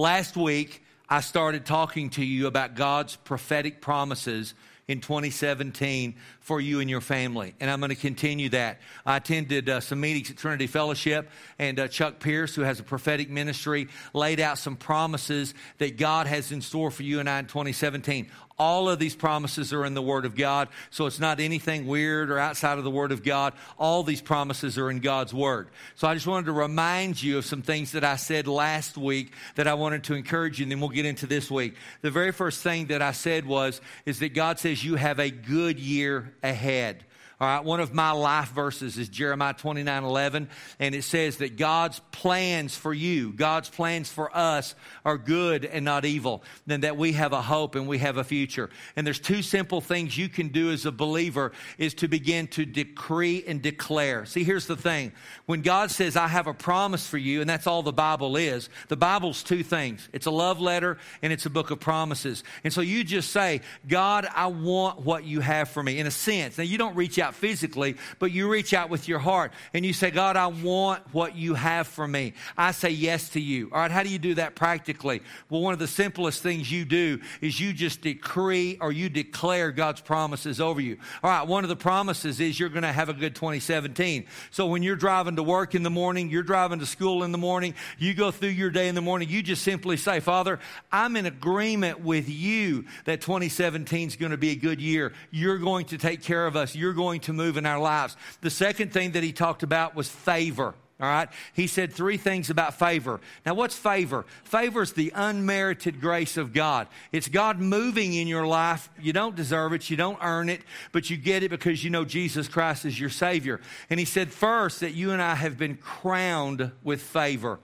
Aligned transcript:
Last 0.00 0.34
week, 0.34 0.82
I 1.10 1.20
started 1.20 1.66
talking 1.66 2.08
to 2.12 2.24
you 2.24 2.46
about 2.46 2.74
God's 2.74 3.16
prophetic 3.16 3.82
promises 3.82 4.54
in 4.90 5.00
2017 5.00 6.16
for 6.40 6.60
you 6.60 6.80
and 6.80 6.90
your 6.90 7.00
family. 7.00 7.54
And 7.60 7.70
I'm 7.70 7.78
going 7.78 7.90
to 7.90 7.94
continue 7.94 8.48
that. 8.48 8.80
I 9.06 9.18
attended 9.18 9.68
uh, 9.68 9.78
some 9.78 10.00
meetings 10.00 10.32
at 10.32 10.36
Trinity 10.36 10.66
Fellowship, 10.66 11.30
and 11.60 11.78
uh, 11.78 11.86
Chuck 11.86 12.18
Pierce, 12.18 12.56
who 12.56 12.62
has 12.62 12.80
a 12.80 12.82
prophetic 12.82 13.30
ministry, 13.30 13.86
laid 14.12 14.40
out 14.40 14.58
some 14.58 14.74
promises 14.74 15.54
that 15.78 15.96
God 15.96 16.26
has 16.26 16.50
in 16.50 16.60
store 16.60 16.90
for 16.90 17.04
you 17.04 17.20
and 17.20 17.30
I 17.30 17.38
in 17.38 17.46
2017. 17.46 18.26
All 18.60 18.90
of 18.90 18.98
these 18.98 19.16
promises 19.16 19.72
are 19.72 19.86
in 19.86 19.94
the 19.94 20.02
Word 20.02 20.26
of 20.26 20.36
God, 20.36 20.68
so 20.90 21.06
it's 21.06 21.18
not 21.18 21.40
anything 21.40 21.86
weird 21.86 22.30
or 22.30 22.38
outside 22.38 22.76
of 22.76 22.84
the 22.84 22.90
Word 22.90 23.10
of 23.10 23.22
God. 23.22 23.54
All 23.78 24.02
these 24.02 24.20
promises 24.20 24.76
are 24.76 24.90
in 24.90 25.00
God's 25.00 25.32
Word. 25.32 25.68
So 25.94 26.06
I 26.06 26.12
just 26.12 26.26
wanted 26.26 26.44
to 26.44 26.52
remind 26.52 27.22
you 27.22 27.38
of 27.38 27.46
some 27.46 27.62
things 27.62 27.92
that 27.92 28.04
I 28.04 28.16
said 28.16 28.46
last 28.46 28.98
week 28.98 29.32
that 29.54 29.66
I 29.66 29.72
wanted 29.72 30.04
to 30.04 30.14
encourage 30.14 30.58
you, 30.58 30.64
and 30.64 30.72
then 30.72 30.78
we'll 30.78 30.90
get 30.90 31.06
into 31.06 31.26
this 31.26 31.50
week. 31.50 31.74
The 32.02 32.10
very 32.10 32.32
first 32.32 32.62
thing 32.62 32.88
that 32.88 33.00
I 33.00 33.12
said 33.12 33.46
was, 33.46 33.80
is 34.04 34.18
that 34.18 34.34
God 34.34 34.58
says 34.58 34.79
you 34.82 34.96
have 34.96 35.18
a 35.18 35.30
good 35.30 35.78
year 35.78 36.32
ahead. 36.42 37.04
All 37.40 37.48
right, 37.48 37.64
one 37.64 37.80
of 37.80 37.94
my 37.94 38.10
life 38.10 38.50
verses 38.50 38.98
is 38.98 39.08
Jeremiah 39.08 39.54
29 39.54 40.04
11, 40.04 40.50
and 40.78 40.94
it 40.94 41.04
says 41.04 41.38
that 41.38 41.56
God's 41.56 41.98
plans 42.12 42.76
for 42.76 42.92
you, 42.92 43.32
God's 43.32 43.70
plans 43.70 44.12
for 44.12 44.36
us 44.36 44.74
are 45.06 45.16
good 45.16 45.64
and 45.64 45.82
not 45.82 46.04
evil, 46.04 46.42
and 46.68 46.84
that 46.84 46.98
we 46.98 47.12
have 47.12 47.32
a 47.32 47.40
hope 47.40 47.76
and 47.76 47.88
we 47.88 47.96
have 47.96 48.18
a 48.18 48.24
future. 48.24 48.68
And 48.94 49.06
there's 49.06 49.18
two 49.18 49.40
simple 49.40 49.80
things 49.80 50.18
you 50.18 50.28
can 50.28 50.48
do 50.48 50.70
as 50.70 50.84
a 50.84 50.92
believer 50.92 51.52
is 51.78 51.94
to 51.94 52.08
begin 52.08 52.46
to 52.48 52.66
decree 52.66 53.42
and 53.46 53.62
declare. 53.62 54.26
See, 54.26 54.44
here's 54.44 54.66
the 54.66 54.76
thing. 54.76 55.10
When 55.46 55.62
God 55.62 55.90
says, 55.90 56.16
I 56.16 56.28
have 56.28 56.46
a 56.46 56.52
promise 56.52 57.06
for 57.06 57.16
you, 57.16 57.40
and 57.40 57.48
that's 57.48 57.66
all 57.66 57.82
the 57.82 57.90
Bible 57.90 58.36
is, 58.36 58.68
the 58.88 58.98
Bible's 58.98 59.42
two 59.42 59.62
things. 59.62 60.10
It's 60.12 60.26
a 60.26 60.30
love 60.30 60.60
letter 60.60 60.98
and 61.22 61.32
it's 61.32 61.46
a 61.46 61.50
book 61.50 61.70
of 61.70 61.80
promises. 61.80 62.44
And 62.64 62.72
so 62.72 62.82
you 62.82 63.02
just 63.02 63.30
say, 63.30 63.62
God, 63.88 64.28
I 64.34 64.48
want 64.48 65.00
what 65.00 65.24
you 65.24 65.40
have 65.40 65.70
for 65.70 65.82
me 65.82 65.98
in 65.98 66.06
a 66.06 66.10
sense. 66.10 66.58
Now, 66.58 66.64
you 66.64 66.76
don't 66.76 66.96
reach 66.96 67.18
out 67.18 67.29
out 67.30 67.34
physically, 67.36 67.96
but 68.18 68.32
you 68.32 68.50
reach 68.50 68.74
out 68.74 68.90
with 68.90 69.06
your 69.06 69.20
heart 69.20 69.52
and 69.72 69.86
you 69.86 69.92
say, 69.92 70.10
God, 70.10 70.36
I 70.36 70.48
want 70.48 71.02
what 71.14 71.36
you 71.36 71.54
have 71.54 71.86
for 71.86 72.06
me. 72.06 72.34
I 72.58 72.72
say 72.72 72.90
yes 72.90 73.28
to 73.30 73.40
you. 73.40 73.70
All 73.72 73.78
right, 73.78 73.90
how 73.90 74.02
do 74.02 74.08
you 74.08 74.18
do 74.18 74.34
that 74.34 74.56
practically? 74.56 75.22
Well, 75.48 75.60
one 75.60 75.72
of 75.72 75.78
the 75.78 75.86
simplest 75.86 76.42
things 76.42 76.70
you 76.70 76.84
do 76.84 77.20
is 77.40 77.60
you 77.60 77.72
just 77.72 78.00
decree 78.00 78.78
or 78.80 78.90
you 78.90 79.08
declare 79.08 79.70
God's 79.70 80.00
promises 80.00 80.60
over 80.60 80.80
you. 80.80 80.98
All 81.22 81.30
right, 81.30 81.46
one 81.46 81.64
of 81.64 81.68
the 81.68 81.76
promises 81.76 82.40
is 82.40 82.58
you're 82.58 82.68
going 82.68 82.82
to 82.82 82.92
have 82.92 83.08
a 83.08 83.14
good 83.14 83.34
2017. 83.34 84.26
So 84.50 84.66
when 84.66 84.82
you're 84.82 84.96
driving 84.96 85.36
to 85.36 85.42
work 85.42 85.74
in 85.74 85.84
the 85.84 85.90
morning, 85.90 86.30
you're 86.30 86.42
driving 86.42 86.80
to 86.80 86.86
school 86.86 87.22
in 87.22 87.30
the 87.30 87.38
morning, 87.38 87.74
you 87.98 88.14
go 88.14 88.30
through 88.30 88.50
your 88.50 88.70
day 88.70 88.88
in 88.88 88.94
the 88.94 89.00
morning, 89.00 89.28
you 89.28 89.42
just 89.42 89.62
simply 89.62 89.96
say, 89.96 90.18
Father, 90.18 90.58
I'm 90.90 91.16
in 91.16 91.26
agreement 91.26 92.00
with 92.00 92.28
you 92.28 92.86
that 93.04 93.20
2017 93.20 94.08
is 94.08 94.16
going 94.16 94.32
to 94.32 94.38
be 94.38 94.50
a 94.50 94.56
good 94.56 94.80
year. 94.80 95.12
You're 95.30 95.58
going 95.58 95.86
to 95.86 95.98
take 95.98 96.22
care 96.22 96.46
of 96.46 96.56
us. 96.56 96.74
You're 96.74 96.92
going 96.92 97.19
to 97.20 97.32
move 97.32 97.56
in 97.56 97.66
our 97.66 97.78
lives. 97.78 98.16
The 98.40 98.50
second 98.50 98.92
thing 98.92 99.12
that 99.12 99.22
he 99.22 99.32
talked 99.32 99.62
about 99.62 99.94
was 99.94 100.08
favor. 100.08 100.74
All 101.00 101.08
right. 101.08 101.30
He 101.54 101.66
said 101.66 101.94
three 101.94 102.18
things 102.18 102.50
about 102.50 102.78
favor. 102.78 103.20
Now, 103.46 103.54
what's 103.54 103.76
favor? 103.76 104.26
Favor 104.44 104.82
is 104.82 104.92
the 104.92 105.10
unmerited 105.14 105.98
grace 105.98 106.36
of 106.36 106.52
God. 106.52 106.88
It's 107.10 107.26
God 107.26 107.58
moving 107.58 108.12
in 108.12 108.28
your 108.28 108.46
life. 108.46 108.90
You 109.00 109.14
don't 109.14 109.34
deserve 109.34 109.72
it. 109.72 109.88
You 109.88 109.96
don't 109.96 110.18
earn 110.20 110.50
it, 110.50 110.60
but 110.92 111.08
you 111.08 111.16
get 111.16 111.42
it 111.42 111.48
because 111.48 111.82
you 111.82 111.88
know 111.88 112.04
Jesus 112.04 112.48
Christ 112.48 112.84
is 112.84 113.00
your 113.00 113.08
Savior. 113.08 113.62
And 113.88 113.98
he 113.98 114.04
said 114.04 114.30
first 114.30 114.80
that 114.80 114.92
you 114.92 115.12
and 115.12 115.22
I 115.22 115.36
have 115.36 115.56
been 115.56 115.76
crowned 115.76 116.70
with 116.84 117.00
favor. 117.00 117.60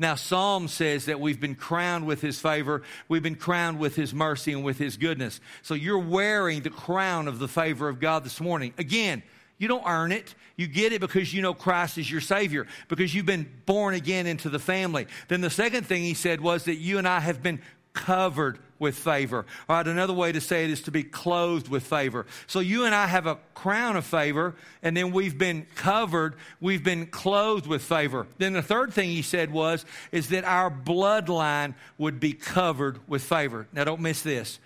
Now, 0.00 0.14
Psalm 0.14 0.68
says 0.68 1.06
that 1.06 1.18
we've 1.18 1.40
been 1.40 1.56
crowned 1.56 2.06
with 2.06 2.20
his 2.20 2.40
favor, 2.40 2.82
we've 3.08 3.22
been 3.22 3.34
crowned 3.34 3.80
with 3.80 3.96
his 3.96 4.14
mercy 4.14 4.52
and 4.52 4.62
with 4.62 4.78
his 4.78 4.96
goodness. 4.96 5.40
So 5.62 5.74
you're 5.74 5.98
wearing 5.98 6.62
the 6.62 6.70
crown 6.70 7.26
of 7.26 7.40
the 7.40 7.48
favor 7.48 7.88
of 7.88 7.98
God 7.98 8.24
this 8.24 8.40
morning. 8.40 8.72
Again, 8.78 9.24
you 9.58 9.66
don't 9.66 9.84
earn 9.84 10.12
it. 10.12 10.36
You 10.56 10.68
get 10.68 10.92
it 10.92 11.00
because 11.00 11.34
you 11.34 11.42
know 11.42 11.52
Christ 11.52 11.98
is 11.98 12.10
your 12.10 12.20
Savior, 12.20 12.66
because 12.88 13.12
you've 13.14 13.26
been 13.26 13.50
born 13.66 13.94
again 13.94 14.26
into 14.26 14.48
the 14.48 14.58
family. 14.58 15.08
Then 15.26 15.40
the 15.40 15.50
second 15.50 15.86
thing 15.86 16.02
he 16.02 16.14
said 16.14 16.40
was 16.40 16.64
that 16.64 16.76
you 16.76 16.98
and 16.98 17.06
I 17.06 17.18
have 17.20 17.42
been 17.42 17.60
covered 17.92 18.60
with 18.78 18.96
favor. 18.96 19.44
All 19.68 19.76
right, 19.76 19.86
another 19.86 20.12
way 20.12 20.32
to 20.32 20.40
say 20.40 20.64
it 20.64 20.70
is 20.70 20.82
to 20.82 20.90
be 20.90 21.02
clothed 21.02 21.68
with 21.68 21.84
favor. 21.84 22.26
So 22.46 22.60
you 22.60 22.84
and 22.84 22.94
I 22.94 23.06
have 23.06 23.26
a 23.26 23.38
crown 23.54 23.96
of 23.96 24.04
favor, 24.04 24.54
and 24.82 24.96
then 24.96 25.12
we've 25.12 25.36
been 25.36 25.66
covered, 25.74 26.36
we've 26.60 26.84
been 26.84 27.06
clothed 27.06 27.66
with 27.66 27.82
favor. 27.82 28.26
Then 28.38 28.52
the 28.52 28.62
third 28.62 28.92
thing 28.92 29.10
he 29.10 29.22
said 29.22 29.52
was, 29.52 29.84
is 30.12 30.28
that 30.28 30.44
our 30.44 30.70
bloodline 30.70 31.74
would 31.98 32.20
be 32.20 32.32
covered 32.32 33.00
with 33.08 33.22
favor. 33.22 33.66
Now 33.72 33.84
don't 33.84 34.00
miss 34.00 34.22
this. 34.22 34.58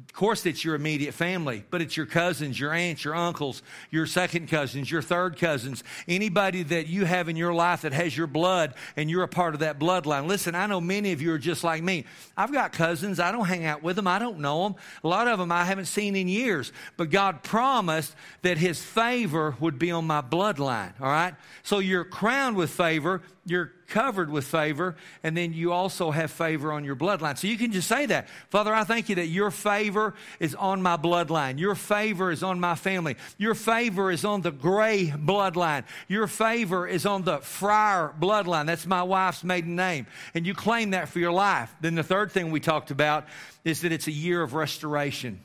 Of 0.00 0.12
course, 0.12 0.44
it's 0.44 0.64
your 0.64 0.74
immediate 0.74 1.14
family, 1.14 1.64
but 1.70 1.80
it's 1.80 1.96
your 1.96 2.06
cousins, 2.06 2.58
your 2.58 2.72
aunts, 2.72 3.04
your 3.04 3.14
uncles, 3.14 3.62
your 3.90 4.06
second 4.06 4.48
cousins, 4.48 4.90
your 4.90 5.02
third 5.02 5.36
cousins, 5.38 5.84
anybody 6.08 6.64
that 6.64 6.88
you 6.88 7.04
have 7.04 7.28
in 7.28 7.36
your 7.36 7.54
life 7.54 7.82
that 7.82 7.92
has 7.92 8.16
your 8.16 8.26
blood 8.26 8.74
and 8.96 9.08
you're 9.08 9.22
a 9.22 9.28
part 9.28 9.54
of 9.54 9.60
that 9.60 9.78
bloodline. 9.78 10.26
Listen, 10.26 10.56
I 10.56 10.66
know 10.66 10.80
many 10.80 11.12
of 11.12 11.22
you 11.22 11.32
are 11.32 11.38
just 11.38 11.62
like 11.62 11.82
me. 11.82 12.06
I've 12.36 12.52
got 12.52 12.72
cousins. 12.72 13.20
I 13.20 13.30
don't 13.30 13.46
hang 13.46 13.66
out 13.66 13.84
with 13.84 13.94
them. 13.94 14.08
I 14.08 14.18
don't 14.18 14.40
know 14.40 14.64
them. 14.64 14.74
A 15.04 15.08
lot 15.08 15.28
of 15.28 15.38
them 15.38 15.52
I 15.52 15.64
haven't 15.64 15.86
seen 15.86 16.16
in 16.16 16.26
years, 16.26 16.72
but 16.96 17.10
God 17.10 17.44
promised 17.44 18.16
that 18.42 18.58
His 18.58 18.82
favor 18.82 19.56
would 19.60 19.78
be 19.78 19.92
on 19.92 20.06
my 20.06 20.22
bloodline. 20.22 20.92
All 21.00 21.06
right. 21.06 21.34
So 21.62 21.78
you're 21.78 22.04
crowned 22.04 22.56
with 22.56 22.70
favor. 22.70 23.22
You're 23.46 23.72
covered 23.88 24.30
with 24.30 24.46
favor, 24.46 24.96
and 25.22 25.36
then 25.36 25.52
you 25.52 25.72
also 25.72 26.10
have 26.10 26.30
favor 26.30 26.72
on 26.72 26.82
your 26.82 26.96
bloodline. 26.96 27.36
So 27.36 27.46
you 27.46 27.58
can 27.58 27.72
just 27.72 27.88
say 27.88 28.06
that. 28.06 28.28
Father, 28.48 28.74
I 28.74 28.84
thank 28.84 29.10
you 29.10 29.16
that 29.16 29.26
your 29.26 29.50
favor 29.50 30.14
is 30.40 30.54
on 30.54 30.80
my 30.80 30.96
bloodline. 30.96 31.58
Your 31.58 31.74
favor 31.74 32.30
is 32.30 32.42
on 32.42 32.58
my 32.58 32.74
family. 32.74 33.16
Your 33.36 33.54
favor 33.54 34.10
is 34.10 34.24
on 34.24 34.40
the 34.40 34.50
gray 34.50 35.08
bloodline. 35.08 35.84
Your 36.08 36.26
favor 36.26 36.88
is 36.88 37.04
on 37.04 37.22
the 37.24 37.38
Friar 37.38 38.14
bloodline. 38.18 38.64
That's 38.64 38.86
my 38.86 39.02
wife's 39.02 39.44
maiden 39.44 39.76
name. 39.76 40.06
And 40.34 40.46
you 40.46 40.54
claim 40.54 40.92
that 40.92 41.10
for 41.10 41.18
your 41.18 41.32
life. 41.32 41.74
Then 41.82 41.96
the 41.96 42.02
third 42.02 42.32
thing 42.32 42.50
we 42.50 42.60
talked 42.60 42.90
about 42.90 43.26
is 43.62 43.82
that 43.82 43.92
it's 43.92 44.06
a 44.06 44.12
year 44.12 44.42
of 44.42 44.54
restoration. 44.54 45.40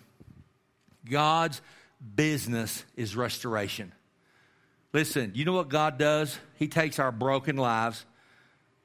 God's 1.09 1.61
business 2.15 2.85
is 2.95 3.15
restoration. 3.15 3.91
Listen, 4.91 5.31
you 5.35 5.45
know 5.45 5.53
what 5.53 5.69
God 5.69 5.97
does? 5.97 6.37
He 6.55 6.67
takes 6.67 6.99
our 6.99 7.11
broken 7.11 7.57
lives 7.57 8.05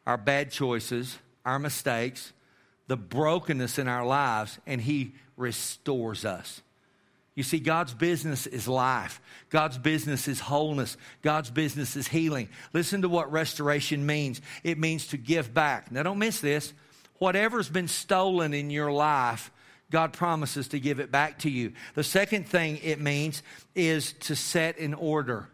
our 0.06 0.16
bad 0.19 0.50
choices, 0.50 1.19
our 1.44 1.59
mistakes, 1.59 2.32
the 2.87 2.97
brokenness 2.97 3.78
in 3.78 3.88
our 3.88 4.04
lives, 4.04 4.59
and 4.66 4.81
He 4.81 5.14
restores 5.37 6.25
us. 6.25 6.60
You 7.34 7.43
see, 7.43 7.59
God's 7.59 7.94
business 7.94 8.47
is 8.47 8.69
life. 8.69 9.20
God's 9.50 9.76
business 9.76 10.28
is 10.28 10.38
wholeness. 10.38 10.97
God's 11.22 11.50
business 11.50 11.97
is 11.97 12.06
healing. 12.06 12.48
Listen 12.72 13.03
to 13.03 13.09
what 13.09 13.32
restoration 13.32 14.06
means 14.06 14.41
it 14.62 14.78
means 14.78 15.09
to 15.09 15.16
give 15.16 15.53
back. 15.53 15.91
Now, 15.91 16.04
don't 16.04 16.19
miss 16.19 16.41
this. 16.41 16.72
Whatever's 17.19 17.69
been 17.69 17.88
stolen 17.88 18.54
in 18.54 18.70
your 18.70 18.93
life, 18.93 19.50
God 19.91 20.12
promises 20.12 20.69
to 20.69 20.81
give 20.81 21.00
it 21.00 21.10
back 21.10 21.41
to 21.41 21.50
you. 21.50 21.72
The 21.94 22.04
second 22.04 22.47
thing 22.47 22.78
it 22.82 23.00
means 23.00 23.43
is 23.75 24.12
to 24.20 24.37
set 24.37 24.78
in 24.78 24.94
order. 24.94 25.48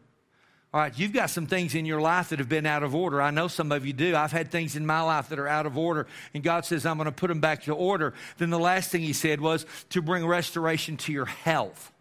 All 0.73 0.81
right, 0.81 0.97
you've 0.97 1.13
got 1.13 1.31
some 1.31 1.47
things 1.47 1.75
in 1.75 1.85
your 1.85 2.01
life 2.01 2.29
that 2.29 2.39
have 2.39 2.49
been 2.49 2.65
out 2.65 2.85
of 2.85 2.95
order. 2.95 3.21
I 3.21 3.33
know 3.33 3.49
some 3.49 3.73
of 3.73 3.85
you 3.85 3.93
do. 3.93 4.15
I've 4.15 4.31
had 4.31 4.53
things 4.53 4.77
in 4.77 4.87
my 4.87 5.01
life 5.01 5.31
that 5.31 5.41
are 5.41 5.49
out 5.49 5.67
of 5.67 5.77
order, 5.77 6.07
and 6.33 6.45
God 6.45 6.65
says, 6.65 6.87
I'm 6.87 6.97
going 6.97 7.07
to 7.07 7.13
put 7.13 7.27
them 7.27 7.41
back 7.41 7.65
to 7.65 7.73
order. 7.73 8.15
Then 8.39 8.51
the 8.51 8.59
last 8.59 8.93
thing 8.93 9.01
He 9.01 9.13
said 9.13 9.41
was 9.41 9.67
to 9.91 10.01
bring 10.01 10.25
restoration 10.25 10.97
to 10.99 11.13
your 11.13 11.25
health. 11.25 11.93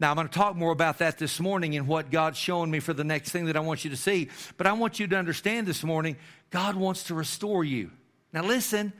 Now, 0.00 0.10
I'm 0.10 0.16
going 0.16 0.28
to 0.28 0.34
talk 0.34 0.56
more 0.56 0.72
about 0.72 0.98
that 0.98 1.18
this 1.18 1.38
morning 1.38 1.76
and 1.76 1.86
what 1.86 2.10
God's 2.10 2.38
showing 2.38 2.72
me 2.72 2.80
for 2.80 2.92
the 2.92 3.04
next 3.04 3.30
thing 3.30 3.46
that 3.46 3.56
I 3.56 3.60
want 3.60 3.84
you 3.84 3.90
to 3.90 3.96
see. 3.96 4.30
But 4.56 4.66
I 4.66 4.72
want 4.72 4.98
you 4.98 5.06
to 5.08 5.16
understand 5.16 5.66
this 5.66 5.84
morning 5.84 6.16
God 6.50 6.76
wants 6.76 7.04
to 7.04 7.14
restore 7.14 7.62
you. 7.62 7.90
Now, 8.32 8.42
listen, 8.42 8.92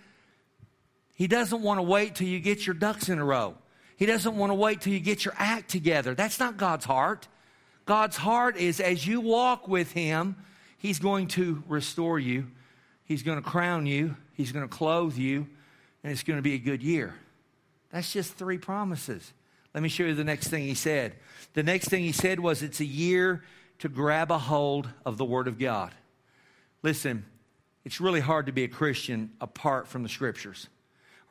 He 1.14 1.26
doesn't 1.26 1.62
want 1.62 1.79
to 1.79 1.82
wait 1.82 2.14
till 2.14 2.29
you 2.29 2.38
get 2.38 2.67
your 2.67 2.75
ducks 2.75 3.09
in 3.09 3.19
a 3.19 3.25
row, 3.25 3.56
He 3.97 4.06
doesn't 4.06 4.37
want 4.37 4.50
to 4.50 4.55
wait 4.55 4.81
till 4.81 4.93
you 4.93 5.00
get 5.00 5.25
your 5.25 5.35
act 5.37 5.71
together. 5.71 6.14
That's 6.14 6.38
not 6.38 6.56
God's 6.56 6.85
heart. 6.85 7.26
God's 7.88 8.19
heart 8.19 8.58
is 8.58 8.81
as 8.81 9.06
you 9.06 9.23
walk 9.23 9.67
with 9.67 9.93
Him, 9.93 10.37
He's 10.76 10.99
going 10.99 11.26
to 11.29 11.64
restore 11.67 12.19
you, 12.19 12.49
He's 13.06 13.23
going 13.23 13.43
to 13.43 13.49
crown 13.49 13.87
you, 13.87 14.14
He's 14.35 14.52
going 14.52 14.69
to 14.69 14.73
clothe 14.73 15.17
you, 15.17 15.46
and 16.05 16.12
it's 16.12 16.23
going 16.23 16.37
to 16.37 16.43
be 16.43 16.52
a 16.52 16.58
good 16.58 16.82
year. 16.82 17.14
That's 17.90 18.12
just 18.12 18.35
three 18.35 18.58
promises. 18.58 19.32
Let 19.73 19.82
me 19.82 19.88
show 19.88 20.05
you 20.05 20.14
the 20.14 20.23
next 20.23 20.49
thing 20.49 20.64
He 20.64 20.75
said. 20.75 21.14
The 21.55 21.62
next 21.62 21.88
thing 21.88 22.05
He 22.05 22.12
said 22.12 22.40
was 22.40 22.62
it's 22.62 22.81
a 22.81 22.85
year 22.85 23.43
to 23.79 23.88
grab 23.88 24.31
a 24.31 24.38
hold 24.38 24.87
of 25.06 25.17
the 25.17 25.25
Word 25.25 25.49
of 25.49 25.58
God. 25.58 25.94
Listen, 26.82 27.25
it's 27.87 28.02
really 28.02 28.20
hard 28.20 28.44
to 28.46 28.52
be 28.52 28.64
a 28.64 28.69
Christian 28.69 29.31
apart 29.40 29.88
from 29.88 30.02
the 30.02 30.11
Scriptures. 30.11 30.69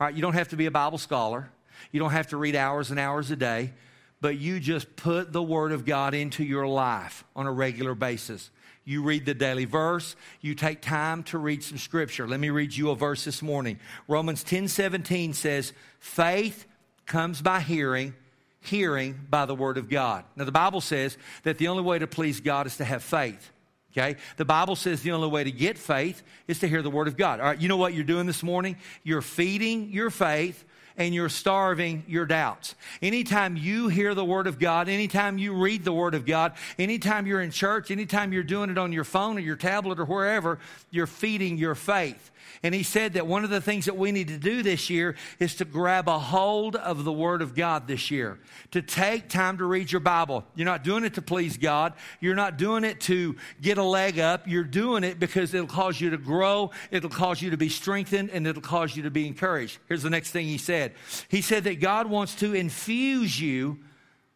All 0.00 0.08
right, 0.08 0.14
you 0.14 0.22
don't 0.22 0.34
have 0.34 0.48
to 0.48 0.56
be 0.56 0.66
a 0.66 0.72
Bible 0.72 0.98
scholar. 0.98 1.50
You 1.92 2.00
don't 2.00 2.10
have 2.10 2.26
to 2.30 2.36
read 2.36 2.56
hours 2.56 2.90
and 2.90 2.98
hours 2.98 3.30
a 3.30 3.36
day 3.36 3.74
but 4.20 4.38
you 4.38 4.60
just 4.60 4.96
put 4.96 5.32
the 5.32 5.42
Word 5.42 5.72
of 5.72 5.84
God 5.84 6.14
into 6.14 6.44
your 6.44 6.66
life 6.66 7.24
on 7.36 7.46
a 7.46 7.52
regular 7.52 7.94
basis. 7.94 8.50
You 8.84 9.02
read 9.02 9.26
the 9.26 9.34
daily 9.34 9.66
verse. 9.66 10.16
You 10.40 10.54
take 10.54 10.80
time 10.80 11.22
to 11.24 11.38
read 11.38 11.62
some 11.62 11.76
scripture. 11.76 12.26
Let 12.26 12.40
me 12.40 12.48
read 12.48 12.74
you 12.74 12.90
a 12.90 12.96
verse 12.96 13.24
this 13.24 13.42
morning. 13.42 13.78
Romans 14.08 14.42
10 14.42 14.68
17 14.68 15.34
says, 15.34 15.74
Faith 16.00 16.66
comes 17.04 17.42
by 17.42 17.60
hearing, 17.60 18.14
hearing 18.60 19.20
by 19.28 19.44
the 19.44 19.54
word 19.54 19.76
of 19.76 19.90
God. 19.90 20.24
Now, 20.36 20.44
the 20.44 20.52
Bible 20.52 20.80
says 20.80 21.18
that 21.42 21.58
the 21.58 21.68
only 21.68 21.82
way 21.82 21.98
to 21.98 22.06
please 22.06 22.40
God 22.40 22.66
is 22.66 22.78
to 22.78 22.84
have 22.84 23.02
faith. 23.02 23.50
Okay? 23.92 24.16
The 24.36 24.44
Bible 24.44 24.76
says 24.76 25.02
the 25.02 25.12
only 25.12 25.28
way 25.28 25.44
to 25.44 25.52
get 25.52 25.76
faith 25.76 26.22
is 26.46 26.60
to 26.60 26.68
hear 26.68 26.82
the 26.82 26.90
word 26.90 27.08
of 27.08 27.16
God. 27.16 27.40
All 27.40 27.46
right, 27.46 27.60
you 27.60 27.68
know 27.68 27.76
what 27.76 27.94
you're 27.94 28.04
doing 28.04 28.26
this 28.26 28.42
morning? 28.42 28.76
You're 29.02 29.22
feeding 29.22 29.90
your 29.90 30.10
faith 30.10 30.64
and 30.98 31.14
you're 31.14 31.28
starving 31.28 32.04
your 32.06 32.26
doubts. 32.26 32.74
Anytime 33.00 33.56
you 33.56 33.88
hear 33.88 34.14
the 34.14 34.24
Word 34.24 34.46
of 34.46 34.58
God, 34.58 34.88
anytime 34.88 35.38
you 35.38 35.54
read 35.54 35.84
the 35.84 35.92
Word 35.92 36.14
of 36.14 36.26
God, 36.26 36.52
anytime 36.78 37.26
you're 37.26 37.40
in 37.40 37.52
church, 37.52 37.90
anytime 37.90 38.32
you're 38.32 38.42
doing 38.42 38.68
it 38.68 38.76
on 38.76 38.92
your 38.92 39.04
phone 39.04 39.38
or 39.38 39.40
your 39.40 39.56
tablet 39.56 40.00
or 40.00 40.04
wherever, 40.04 40.58
you're 40.90 41.06
feeding 41.06 41.56
your 41.56 41.76
faith. 41.76 42.32
And 42.62 42.74
he 42.74 42.82
said 42.82 43.14
that 43.14 43.26
one 43.26 43.44
of 43.44 43.50
the 43.50 43.60
things 43.60 43.84
that 43.86 43.96
we 43.96 44.12
need 44.12 44.28
to 44.28 44.38
do 44.38 44.62
this 44.62 44.90
year 44.90 45.16
is 45.38 45.54
to 45.56 45.64
grab 45.64 46.08
a 46.08 46.18
hold 46.18 46.76
of 46.76 47.04
the 47.04 47.12
Word 47.12 47.42
of 47.42 47.54
God 47.54 47.86
this 47.86 48.10
year, 48.10 48.38
to 48.70 48.82
take 48.82 49.28
time 49.28 49.58
to 49.58 49.64
read 49.64 49.90
your 49.92 50.00
Bible. 50.00 50.44
You're 50.54 50.66
not 50.66 50.84
doing 50.84 51.04
it 51.04 51.14
to 51.14 51.22
please 51.22 51.56
God. 51.56 51.94
You're 52.20 52.34
not 52.34 52.56
doing 52.56 52.84
it 52.84 53.00
to 53.02 53.36
get 53.60 53.78
a 53.78 53.82
leg 53.82 54.18
up. 54.18 54.46
You're 54.46 54.64
doing 54.64 55.04
it 55.04 55.18
because 55.18 55.54
it'll 55.54 55.66
cause 55.66 56.00
you 56.00 56.10
to 56.10 56.18
grow, 56.18 56.70
it'll 56.90 57.10
cause 57.10 57.40
you 57.42 57.50
to 57.50 57.56
be 57.56 57.68
strengthened, 57.68 58.30
and 58.30 58.46
it'll 58.46 58.62
cause 58.62 58.96
you 58.96 59.04
to 59.04 59.10
be 59.10 59.26
encouraged. 59.26 59.78
Here's 59.88 60.02
the 60.02 60.10
next 60.10 60.30
thing 60.30 60.46
he 60.46 60.58
said 60.58 60.94
He 61.28 61.42
said 61.42 61.64
that 61.64 61.80
God 61.80 62.08
wants 62.08 62.34
to 62.36 62.54
infuse 62.54 63.40
you 63.40 63.78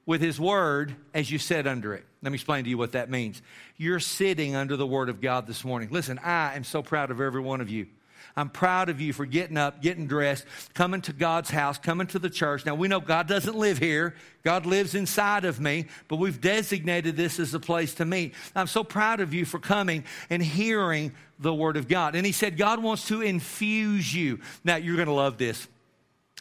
with 0.07 0.21
His 0.21 0.41
Word 0.41 0.97
as 1.15 1.31
you 1.31 1.39
sit 1.39 1.67
under 1.67 1.95
it. 1.95 2.05
Let 2.23 2.31
me 2.31 2.37
explain 2.37 2.65
to 2.65 2.71
you 2.71 2.79
what 2.79 2.93
that 2.93 3.11
means. 3.11 3.43
You're 3.77 4.01
sitting 4.01 4.55
under 4.55 4.77
the 4.77 4.87
Word 4.87 5.09
of 5.09 5.21
God 5.21 5.47
this 5.47 5.65
morning. 5.65 5.89
Listen, 5.91 6.19
I 6.19 6.55
am 6.55 6.65
so 6.65 6.83
proud 6.83 7.11
of 7.11 7.21
every 7.21 7.41
one 7.41 7.61
of 7.61 7.69
you. 7.69 7.87
I'm 8.37 8.49
proud 8.49 8.89
of 8.89 9.01
you 9.01 9.13
for 9.13 9.27
getting 9.27 9.57
up, 9.57 9.83
getting 9.83 10.07
dressed, 10.07 10.47
coming 10.75 11.01
to 11.03 11.13
God's 11.13 11.51
house, 11.51 11.79
coming 11.79 12.07
to 12.09 12.19
the 12.19 12.31
church. 12.31 12.65
Now, 12.65 12.75
we 12.75 12.89
know 12.89 13.01
God 13.01 13.29
doesn't 13.29 13.57
live 13.57 13.79
here. 13.79 14.15
God 14.43 14.65
lives 14.65 14.95
inside 14.95 15.45
of 15.45 15.61
me, 15.61 15.87
but 16.09 16.17
we've 16.17 16.41
designated 16.41 17.17
this 17.17 17.39
as 17.39 17.53
a 17.55 17.61
place 17.61 17.95
to 17.95 18.05
meet. 18.05 18.35
I'm 18.55 18.67
so 18.67 18.83
proud 18.85 19.21
of 19.21 19.35
you 19.35 19.45
for 19.45 19.59
coming 19.59 20.05
and 20.31 20.43
hearing 20.43 21.13
the 21.39 21.55
Word 21.55 21.77
of 21.77 21.89
God. 21.89 22.15
And 22.15 22.25
He 22.25 22.33
said, 22.33 22.57
God 22.57 22.83
wants 22.83 23.09
to 23.09 23.21
infuse 23.21 24.15
you. 24.15 24.41
Now, 24.65 24.77
you're 24.77 24.97
going 24.97 25.09
to 25.09 25.13
love 25.13 25.37
this. 25.39 25.69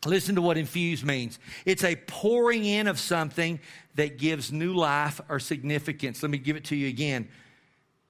Listen 0.06 0.34
to 0.36 0.42
what 0.42 0.58
infuse 0.58 1.04
means 1.04 1.38
it's 1.64 1.84
a 1.84 1.96
pouring 1.96 2.66
in 2.66 2.88
of 2.88 3.00
something 3.00 3.60
that 3.96 4.18
gives 4.18 4.52
new 4.52 4.74
life 4.74 5.22
or 5.30 5.40
significance. 5.40 6.24
Let 6.24 6.32
me 6.32 6.40
give 6.40 6.56
it 6.56 6.66
to 6.66 6.76
you 6.76 6.88
again. 6.88 7.28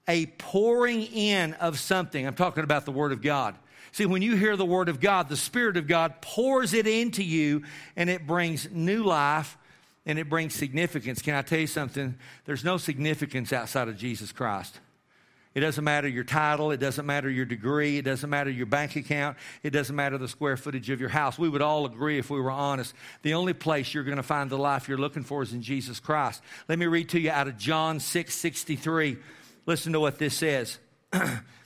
A 0.08 0.28
pouring 0.28 1.04
in 1.04 1.54
of 1.56 1.80
something. 1.80 2.26
I'm 2.26 2.36
talking 2.36 2.64
about 2.64 2.86
the 2.86 2.92
Word 2.92 3.12
of 3.12 3.22
God. 3.22 3.56
See, 3.92 4.06
when 4.06 4.22
you 4.22 4.36
hear 4.36 4.56
the 4.56 4.66
Word 4.66 4.90
of 4.90 5.00
God, 5.00 5.28
the 5.28 5.38
Spirit 5.38 5.76
of 5.78 5.88
God 5.88 6.22
pours 6.22 6.74
it 6.74 6.88
into 6.88 7.24
you 7.24 7.64
and 7.96 8.10
it 8.10 8.26
brings 8.26 8.70
new 8.72 9.04
life 9.04 9.58
and 10.06 10.18
it 10.18 10.30
brings 10.30 10.56
significance. 10.56 11.22
Can 11.22 11.36
I 11.36 11.42
tell 11.42 11.60
you 11.60 11.68
something? 11.68 12.16
There's 12.46 12.64
no 12.64 12.78
significance 12.78 13.52
outside 13.52 13.88
of 13.88 13.98
Jesus 13.98 14.32
Christ. 14.32 14.80
It 15.54 15.60
doesn't 15.60 15.84
matter 15.84 16.08
your 16.08 16.24
title. 16.24 16.72
It 16.72 16.80
doesn't 16.80 17.06
matter 17.06 17.30
your 17.30 17.44
degree. 17.44 17.98
It 17.98 18.04
doesn't 18.04 18.30
matter 18.30 18.50
your 18.50 18.66
bank 18.66 18.96
account. 18.96 19.36
It 19.64 19.72
doesn't 19.72 19.96
matter 19.96 20.18
the 20.18 20.30
square 20.30 20.56
footage 20.56 20.90
of 20.90 21.02
your 21.02 21.10
house. 21.10 21.38
We 21.38 21.50
would 21.50 21.62
all 21.62 21.86
agree, 21.86 22.18
if 22.18 22.30
we 22.30 22.40
were 22.40 22.52
honest, 22.52 22.94
the 23.22 23.34
only 23.34 23.52
place 23.52 23.94
you're 23.94 24.06
going 24.06 24.16
to 24.16 24.24
find 24.24 24.50
the 24.50 24.58
life 24.58 24.88
you're 24.88 24.98
looking 24.98 25.24
for 25.24 25.44
is 25.44 25.52
in 25.52 25.62
Jesus 25.62 26.00
Christ. 26.00 26.42
Let 26.70 26.80
me 26.80 26.86
read 26.86 27.10
to 27.10 27.20
you 27.20 27.32
out 27.32 27.50
of 27.50 27.58
John 27.58 28.00
6 28.00 28.34
63. 28.34 29.18
Listen 29.66 29.92
to 29.92 30.00
what 30.00 30.18
this 30.18 30.38
says. 30.38 30.80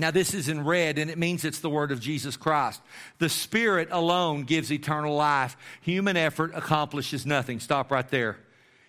Now, 0.00 0.10
this 0.10 0.34
is 0.34 0.48
in 0.48 0.64
red, 0.64 0.98
and 0.98 1.10
it 1.10 1.18
means 1.18 1.44
it's 1.44 1.60
the 1.60 1.70
word 1.70 1.92
of 1.92 2.00
Jesus 2.00 2.36
Christ. 2.36 2.80
The 3.18 3.28
Spirit 3.28 3.88
alone 3.90 4.44
gives 4.44 4.72
eternal 4.72 5.14
life. 5.14 5.56
Human 5.82 6.16
effort 6.16 6.52
accomplishes 6.54 7.26
nothing. 7.26 7.60
Stop 7.60 7.90
right 7.90 8.08
there. 8.08 8.38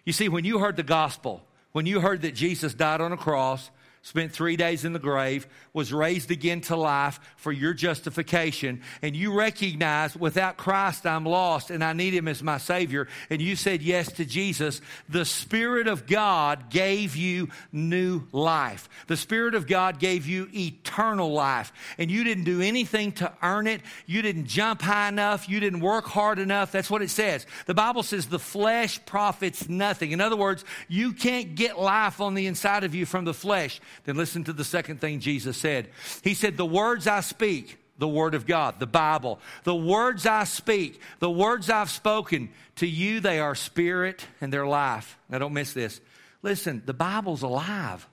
You 0.06 0.14
see, 0.14 0.30
when 0.30 0.46
you 0.46 0.60
heard 0.60 0.78
the 0.78 0.84
gospel, 0.84 1.44
when 1.74 1.86
you 1.86 2.00
heard 2.00 2.22
that 2.24 2.34
Jesus 2.34 2.74
died 2.74 3.02
on 3.02 3.12
a 3.12 3.18
cross, 3.18 3.70
spent 4.04 4.32
three 4.32 4.56
days 4.56 4.84
in 4.84 4.94
the 4.94 5.00
grave, 5.00 5.48
was 5.74 5.94
raised 5.94 6.32
again 6.32 6.62
to 6.62 6.76
life 6.76 7.20
for 7.38 7.52
your 7.52 7.74
justification, 7.74 8.82
and 9.02 9.16
you 9.16 9.34
recognize 9.34 10.16
without 10.16 10.58
Christ 10.58 11.06
I'm 11.06 11.26
lost 11.26 11.70
and 11.70 11.84
I 11.84 11.94
need 11.94 12.14
Him 12.14 12.28
as 12.28 12.42
my 12.42 12.58
Savior, 12.58 13.08
and 13.30 13.42
you 13.42 13.56
said 13.56 13.82
yes 13.82 14.12
to 14.14 14.26
Jesus, 14.26 14.82
the 15.08 15.26
Spirit 15.26 15.88
of 15.88 16.08
God 16.08 16.70
gave 16.70 17.16
you 17.16 17.50
new 17.72 18.24
life. 18.32 18.90
The 19.08 19.18
Spirit 19.18 19.56
of 19.56 19.68
God 19.68 20.00
gave 20.00 20.26
you 20.26 20.50
eternal 20.54 21.32
life, 21.32 21.72
and 21.98 22.10
you 22.10 22.24
didn't 22.24 22.46
do 22.46 22.62
anything 22.62 23.12
to 23.14 23.32
earn 23.44 23.68
it. 23.68 23.82
You 24.08 24.22
didn't 24.22 24.48
jump 24.48 24.82
high 24.82 25.10
enough. 25.10 25.48
You 25.48 25.60
didn't 25.60 25.82
work 25.82 26.06
hard 26.06 26.40
enough. 26.40 26.72
That's 26.72 26.90
what 26.90 27.02
it 27.02 27.10
says. 27.10 27.46
The 27.66 27.74
Bible 27.74 28.04
says 28.04 28.28
the 28.28 28.40
flesh 28.40 29.04
profits 29.06 29.70
nothing. 29.70 30.12
In 30.12 30.22
other 30.22 30.36
words, 30.36 30.66
you 30.88 31.14
can't 31.14 31.56
get 31.56 31.80
life 31.80 32.20
on 32.20 32.34
the 32.34 32.48
inside 32.48 32.84
of 32.84 32.96
you 32.96 33.06
from 33.06 33.26
the 33.26 33.34
flesh. 33.34 33.80
Then 34.06 34.16
listen 34.16 34.44
to 34.46 34.54
the 34.54 34.64
second 34.64 35.02
thing 35.02 35.20
Jesus 35.20 35.58
said. 35.58 35.90
He 36.24 36.34
said, 36.34 36.58
The 36.58 36.66
words 36.66 37.08
I 37.08 37.22
speak, 37.22 37.78
the 37.98 38.08
Word 38.08 38.34
of 38.34 38.46
God, 38.46 38.80
the 38.80 38.88
Bible, 38.88 39.40
the 39.64 39.76
words 39.76 40.26
I 40.26 40.44
speak, 40.46 41.00
the 41.20 41.30
words 41.30 41.70
I've 41.70 41.90
spoken 41.90 42.50
to 42.78 42.88
you, 42.88 43.20
they 43.20 43.40
are 43.40 43.56
spirit 43.56 44.26
and 44.42 44.52
they're 44.52 44.68
life. 44.68 45.18
Now 45.30 45.40
don't 45.40 45.54
miss 45.54 45.74
this. 45.74 46.02
Listen, 46.42 46.82
the 46.86 46.94
Bible's 46.94 47.44
alive. 47.44 48.08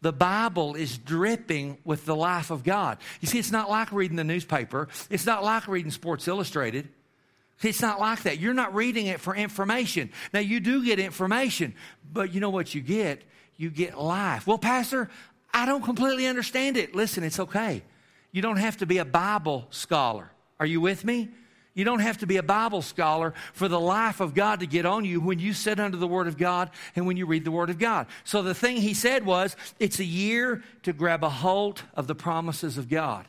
The 0.00 0.12
Bible 0.12 0.74
is 0.76 0.96
dripping 0.96 1.78
with 1.84 2.04
the 2.06 2.14
life 2.14 2.50
of 2.50 2.62
God. 2.62 2.98
You 3.20 3.28
see, 3.28 3.38
it's 3.38 3.50
not 3.50 3.68
like 3.68 3.92
reading 3.92 4.16
the 4.16 4.24
newspaper. 4.24 4.88
It's 5.10 5.26
not 5.26 5.42
like 5.42 5.66
reading 5.66 5.90
Sports 5.90 6.28
Illustrated. 6.28 6.88
It's 7.62 7.82
not 7.82 7.98
like 7.98 8.22
that. 8.22 8.38
You're 8.38 8.54
not 8.54 8.74
reading 8.74 9.06
it 9.06 9.20
for 9.20 9.34
information. 9.34 10.12
Now, 10.32 10.38
you 10.38 10.60
do 10.60 10.84
get 10.84 11.00
information, 11.00 11.74
but 12.12 12.32
you 12.32 12.40
know 12.40 12.50
what 12.50 12.74
you 12.74 12.80
get? 12.80 13.22
You 13.58 13.68
get 13.68 13.98
life. 13.98 14.46
Well, 14.46 14.56
Pastor, 14.56 15.10
I 15.52 15.66
don't 15.66 15.84
completely 15.84 16.26
understand 16.26 16.78
it. 16.78 16.94
Listen, 16.94 17.22
it's 17.22 17.38
okay. 17.38 17.82
You 18.32 18.40
don't 18.40 18.56
have 18.56 18.78
to 18.78 18.86
be 18.86 18.98
a 18.98 19.04
Bible 19.04 19.66
scholar. 19.70 20.30
Are 20.58 20.66
you 20.66 20.80
with 20.80 21.04
me? 21.04 21.28
You 21.74 21.84
don't 21.84 22.00
have 22.00 22.18
to 22.18 22.26
be 22.26 22.38
a 22.38 22.42
Bible 22.42 22.82
scholar 22.82 23.34
for 23.52 23.68
the 23.68 23.78
life 23.78 24.20
of 24.20 24.34
God 24.34 24.60
to 24.60 24.66
get 24.66 24.86
on 24.86 25.04
you 25.04 25.20
when 25.20 25.38
you 25.38 25.52
sit 25.52 25.78
under 25.78 25.96
the 25.96 26.08
Word 26.08 26.26
of 26.26 26.36
God 26.36 26.70
and 26.96 27.06
when 27.06 27.16
you 27.16 27.26
read 27.26 27.44
the 27.44 27.52
Word 27.52 27.70
of 27.70 27.78
God. 27.78 28.06
So 28.24 28.42
the 28.42 28.54
thing 28.54 28.78
he 28.78 28.94
said 28.94 29.24
was, 29.24 29.54
it's 29.78 30.00
a 30.00 30.04
year 30.04 30.62
to 30.82 30.92
grab 30.92 31.22
a 31.22 31.28
hold 31.28 31.82
of 31.94 32.06
the 32.06 32.14
promises 32.14 32.78
of 32.78 32.88
God 32.88 33.26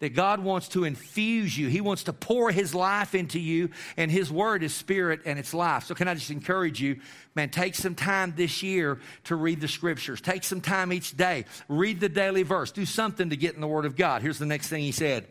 that 0.00 0.14
God 0.14 0.40
wants 0.40 0.68
to 0.68 0.84
infuse 0.84 1.56
you. 1.56 1.68
He 1.68 1.82
wants 1.82 2.04
to 2.04 2.12
pour 2.12 2.50
His 2.50 2.74
life 2.74 3.14
into 3.14 3.38
you, 3.38 3.70
and 3.96 4.10
His 4.10 4.32
Word 4.32 4.62
is 4.62 4.74
spirit 4.74 5.20
and 5.26 5.38
it's 5.38 5.54
life. 5.54 5.84
So, 5.84 5.94
can 5.94 6.08
I 6.08 6.14
just 6.14 6.30
encourage 6.30 6.80
you, 6.80 7.00
man, 7.34 7.50
take 7.50 7.74
some 7.74 7.94
time 7.94 8.34
this 8.36 8.62
year 8.62 8.98
to 9.24 9.36
read 9.36 9.60
the 9.60 9.68
Scriptures. 9.68 10.20
Take 10.20 10.42
some 10.42 10.62
time 10.62 10.92
each 10.92 11.16
day. 11.16 11.44
Read 11.68 12.00
the 12.00 12.08
daily 12.08 12.42
verse. 12.42 12.72
Do 12.72 12.86
something 12.86 13.30
to 13.30 13.36
get 13.36 13.54
in 13.54 13.60
the 13.60 13.68
Word 13.68 13.84
of 13.84 13.94
God. 13.94 14.22
Here's 14.22 14.38
the 14.38 14.46
next 14.46 14.68
thing 14.68 14.82
He 14.82 14.92
said 14.92 15.26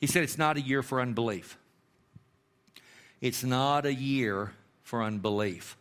He 0.00 0.06
said, 0.06 0.22
It's 0.22 0.38
not 0.38 0.56
a 0.58 0.60
year 0.60 0.82
for 0.82 1.00
unbelief. 1.00 1.58
It's 3.22 3.42
not 3.42 3.86
a 3.86 3.94
year 3.94 4.52
for 4.82 5.02
unbelief. 5.02 5.78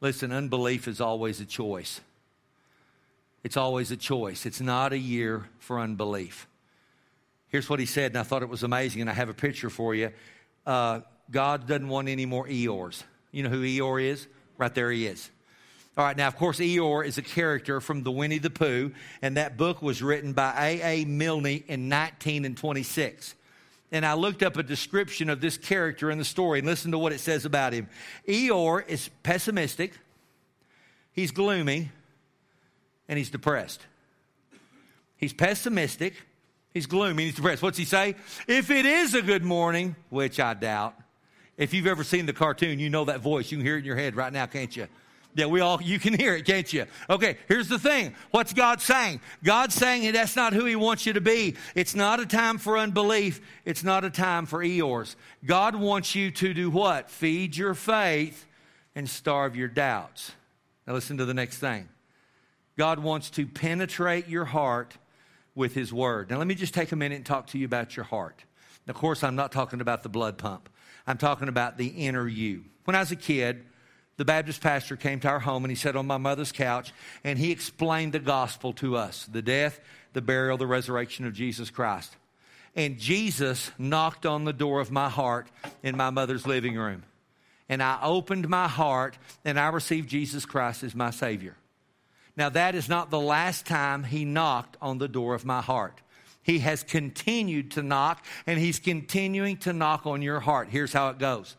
Listen, 0.00 0.32
unbelief 0.32 0.88
is 0.88 1.00
always 1.00 1.40
a 1.40 1.44
choice. 1.44 2.00
It's 3.42 3.58
always 3.58 3.90
a 3.90 3.96
choice. 3.98 4.46
It's 4.46 4.62
not 4.62 4.94
a 4.94 4.98
year 4.98 5.50
for 5.58 5.78
unbelief. 5.78 6.46
Here's 7.54 7.70
what 7.70 7.78
he 7.78 7.86
said, 7.86 8.10
and 8.10 8.18
I 8.18 8.24
thought 8.24 8.42
it 8.42 8.48
was 8.48 8.64
amazing, 8.64 9.00
and 9.00 9.08
I 9.08 9.12
have 9.12 9.28
a 9.28 9.32
picture 9.32 9.70
for 9.70 9.94
you. 9.94 10.10
Uh, 10.66 11.02
God 11.30 11.68
doesn't 11.68 11.86
want 11.86 12.08
any 12.08 12.26
more 12.26 12.48
Eeyores. 12.48 13.04
You 13.30 13.44
know 13.44 13.48
who 13.48 13.62
Eeyore 13.62 14.02
is? 14.02 14.26
Right 14.58 14.74
there 14.74 14.90
he 14.90 15.06
is. 15.06 15.30
All 15.96 16.04
right, 16.04 16.16
now, 16.16 16.26
of 16.26 16.34
course, 16.34 16.58
Eeyore 16.58 17.06
is 17.06 17.16
a 17.16 17.22
character 17.22 17.80
from 17.80 18.02
the 18.02 18.10
Winnie 18.10 18.38
the 18.38 18.50
Pooh, 18.50 18.90
and 19.22 19.36
that 19.36 19.56
book 19.56 19.82
was 19.82 20.02
written 20.02 20.32
by 20.32 20.52
A.A. 20.58 21.04
Milne 21.04 21.46
in 21.46 21.88
1926. 21.88 23.36
And 23.92 24.04
I 24.04 24.14
looked 24.14 24.42
up 24.42 24.56
a 24.56 24.64
description 24.64 25.30
of 25.30 25.40
this 25.40 25.56
character 25.56 26.10
in 26.10 26.18
the 26.18 26.24
story, 26.24 26.58
and 26.58 26.66
listen 26.66 26.90
to 26.90 26.98
what 26.98 27.12
it 27.12 27.20
says 27.20 27.44
about 27.44 27.72
him. 27.72 27.88
Eeyore 28.26 28.84
is 28.88 29.10
pessimistic, 29.22 29.92
he's 31.12 31.30
gloomy, 31.30 31.92
and 33.08 33.16
he's 33.16 33.30
depressed. 33.30 33.80
He's 35.16 35.32
pessimistic, 35.32 36.14
He's 36.74 36.86
gloomy. 36.86 37.26
He's 37.26 37.36
depressed. 37.36 37.62
What's 37.62 37.78
he 37.78 37.84
say? 37.84 38.16
If 38.48 38.70
it 38.70 38.84
is 38.84 39.14
a 39.14 39.22
good 39.22 39.44
morning, 39.44 39.94
which 40.10 40.40
I 40.40 40.54
doubt. 40.54 40.96
If 41.56 41.72
you've 41.72 41.86
ever 41.86 42.02
seen 42.02 42.26
the 42.26 42.32
cartoon, 42.32 42.80
you 42.80 42.90
know 42.90 43.04
that 43.04 43.20
voice. 43.20 43.52
You 43.52 43.58
can 43.58 43.64
hear 43.64 43.76
it 43.76 43.80
in 43.80 43.84
your 43.84 43.96
head 43.96 44.16
right 44.16 44.32
now, 44.32 44.46
can't 44.46 44.76
you? 44.76 44.88
Yeah, 45.36 45.46
we 45.46 45.60
all, 45.60 45.80
you 45.80 46.00
can 46.00 46.14
hear 46.18 46.34
it, 46.34 46.44
can't 46.44 46.70
you? 46.72 46.86
Okay, 47.08 47.38
here's 47.46 47.68
the 47.68 47.78
thing. 47.78 48.14
What's 48.32 48.52
God 48.52 48.80
saying? 48.80 49.20
God's 49.44 49.76
saying 49.76 50.12
that's 50.12 50.34
not 50.34 50.52
who 50.52 50.64
He 50.64 50.74
wants 50.74 51.06
you 51.06 51.12
to 51.12 51.20
be. 51.20 51.54
It's 51.76 51.94
not 51.94 52.18
a 52.18 52.26
time 52.26 52.58
for 52.58 52.76
unbelief. 52.76 53.40
It's 53.64 53.84
not 53.84 54.04
a 54.04 54.10
time 54.10 54.46
for 54.46 54.60
Eeyores. 54.64 55.14
God 55.44 55.76
wants 55.76 56.16
you 56.16 56.32
to 56.32 56.52
do 56.54 56.70
what? 56.70 57.08
Feed 57.08 57.56
your 57.56 57.74
faith 57.74 58.46
and 58.96 59.08
starve 59.08 59.54
your 59.54 59.68
doubts. 59.68 60.32
Now 60.88 60.94
listen 60.94 61.18
to 61.18 61.24
the 61.24 61.34
next 61.34 61.58
thing. 61.58 61.88
God 62.76 62.98
wants 62.98 63.30
to 63.30 63.46
penetrate 63.46 64.28
your 64.28 64.44
heart 64.44 64.96
with 65.54 65.74
His 65.74 65.92
Word. 65.92 66.30
Now, 66.30 66.38
let 66.38 66.46
me 66.46 66.54
just 66.54 66.74
take 66.74 66.92
a 66.92 66.96
minute 66.96 67.16
and 67.16 67.26
talk 67.26 67.48
to 67.48 67.58
you 67.58 67.66
about 67.66 67.96
your 67.96 68.04
heart. 68.04 68.44
Of 68.86 68.94
course, 68.94 69.22
I'm 69.22 69.36
not 69.36 69.52
talking 69.52 69.80
about 69.80 70.02
the 70.02 70.08
blood 70.08 70.38
pump, 70.38 70.68
I'm 71.06 71.18
talking 71.18 71.48
about 71.48 71.78
the 71.78 71.88
inner 71.88 72.26
you. 72.26 72.64
When 72.84 72.94
I 72.94 73.00
was 73.00 73.12
a 73.12 73.16
kid, 73.16 73.64
the 74.16 74.24
Baptist 74.24 74.60
pastor 74.60 74.96
came 74.96 75.20
to 75.20 75.28
our 75.28 75.40
home 75.40 75.64
and 75.64 75.70
he 75.70 75.74
sat 75.74 75.96
on 75.96 76.06
my 76.06 76.18
mother's 76.18 76.52
couch 76.52 76.92
and 77.24 77.38
he 77.38 77.50
explained 77.50 78.12
the 78.12 78.20
gospel 78.20 78.72
to 78.74 78.96
us 78.96 79.26
the 79.26 79.42
death, 79.42 79.80
the 80.12 80.22
burial, 80.22 80.56
the 80.56 80.66
resurrection 80.66 81.26
of 81.26 81.32
Jesus 81.32 81.70
Christ. 81.70 82.16
And 82.76 82.98
Jesus 82.98 83.70
knocked 83.78 84.26
on 84.26 84.44
the 84.44 84.52
door 84.52 84.80
of 84.80 84.90
my 84.90 85.08
heart 85.08 85.48
in 85.82 85.96
my 85.96 86.10
mother's 86.10 86.46
living 86.46 86.76
room. 86.76 87.04
And 87.68 87.82
I 87.82 87.98
opened 88.02 88.48
my 88.48 88.68
heart 88.68 89.16
and 89.44 89.58
I 89.58 89.68
received 89.68 90.08
Jesus 90.08 90.44
Christ 90.44 90.82
as 90.82 90.94
my 90.94 91.10
Savior. 91.10 91.56
Now, 92.36 92.48
that 92.48 92.74
is 92.74 92.88
not 92.88 93.10
the 93.10 93.20
last 93.20 93.66
time 93.66 94.04
he 94.04 94.24
knocked 94.24 94.76
on 94.82 94.98
the 94.98 95.08
door 95.08 95.34
of 95.34 95.44
my 95.44 95.60
heart. 95.60 96.00
He 96.42 96.58
has 96.58 96.82
continued 96.82 97.70
to 97.72 97.82
knock, 97.82 98.24
and 98.46 98.58
he's 98.58 98.78
continuing 98.78 99.56
to 99.58 99.72
knock 99.72 100.06
on 100.06 100.20
your 100.20 100.40
heart. 100.40 100.68
Here's 100.68 100.92
how 100.92 101.08
it 101.08 101.18
goes 101.18 101.56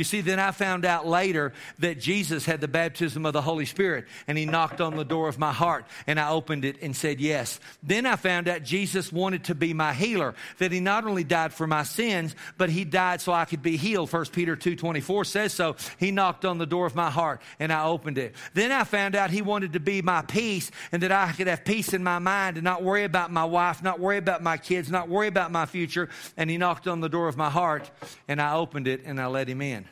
you 0.00 0.04
see, 0.04 0.22
then 0.22 0.40
I 0.40 0.50
found 0.50 0.86
out 0.86 1.06
later 1.06 1.52
that 1.80 2.00
Jesus 2.00 2.46
had 2.46 2.62
the 2.62 2.68
baptism 2.68 3.26
of 3.26 3.34
the 3.34 3.42
Holy 3.42 3.66
Spirit 3.66 4.06
and 4.26 4.38
he 4.38 4.46
knocked 4.46 4.80
on 4.80 4.96
the 4.96 5.04
door 5.04 5.28
of 5.28 5.38
my 5.38 5.52
heart 5.52 5.84
and 6.06 6.18
I 6.18 6.30
opened 6.30 6.64
it 6.64 6.80
and 6.80 6.96
said 6.96 7.20
yes. 7.20 7.60
Then 7.82 8.06
I 8.06 8.16
found 8.16 8.48
out 8.48 8.62
Jesus 8.62 9.12
wanted 9.12 9.44
to 9.44 9.54
be 9.54 9.74
my 9.74 9.92
healer, 9.92 10.34
that 10.56 10.72
he 10.72 10.80
not 10.80 11.04
only 11.04 11.22
died 11.22 11.52
for 11.52 11.66
my 11.66 11.82
sins, 11.82 12.34
but 12.56 12.70
he 12.70 12.86
died 12.86 13.20
so 13.20 13.34
I 13.34 13.44
could 13.44 13.60
be 13.60 13.76
healed. 13.76 14.10
1 14.10 14.24
Peter 14.32 14.56
2.24 14.56 15.26
says 15.26 15.52
so. 15.52 15.76
He 15.98 16.12
knocked 16.12 16.46
on 16.46 16.56
the 16.56 16.64
door 16.64 16.86
of 16.86 16.94
my 16.94 17.10
heart 17.10 17.42
and 17.58 17.70
I 17.70 17.84
opened 17.84 18.16
it. 18.16 18.34
Then 18.54 18.72
I 18.72 18.84
found 18.84 19.14
out 19.14 19.30
he 19.30 19.42
wanted 19.42 19.74
to 19.74 19.80
be 19.80 20.00
my 20.00 20.22
peace 20.22 20.70
and 20.92 21.02
that 21.02 21.12
I 21.12 21.32
could 21.32 21.46
have 21.46 21.62
peace 21.62 21.92
in 21.92 22.02
my 22.02 22.20
mind 22.20 22.56
and 22.56 22.64
not 22.64 22.82
worry 22.82 23.04
about 23.04 23.30
my 23.30 23.44
wife, 23.44 23.82
not 23.82 24.00
worry 24.00 24.16
about 24.16 24.42
my 24.42 24.56
kids, 24.56 24.90
not 24.90 25.10
worry 25.10 25.26
about 25.26 25.52
my 25.52 25.66
future. 25.66 26.08
And 26.38 26.48
he 26.48 26.56
knocked 26.56 26.88
on 26.88 27.02
the 27.02 27.10
door 27.10 27.28
of 27.28 27.36
my 27.36 27.50
heart 27.50 27.90
and 28.28 28.40
I 28.40 28.54
opened 28.54 28.88
it 28.88 29.02
and 29.04 29.20
I 29.20 29.26
let 29.26 29.46
him 29.46 29.60
in. 29.60 29.89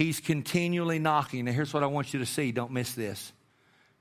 He's 0.00 0.18
continually 0.18 0.98
knocking. 0.98 1.44
Now, 1.44 1.52
here's 1.52 1.74
what 1.74 1.82
I 1.82 1.86
want 1.86 2.14
you 2.14 2.20
to 2.20 2.26
see. 2.26 2.52
Don't 2.52 2.70
miss 2.70 2.94
this. 2.94 3.34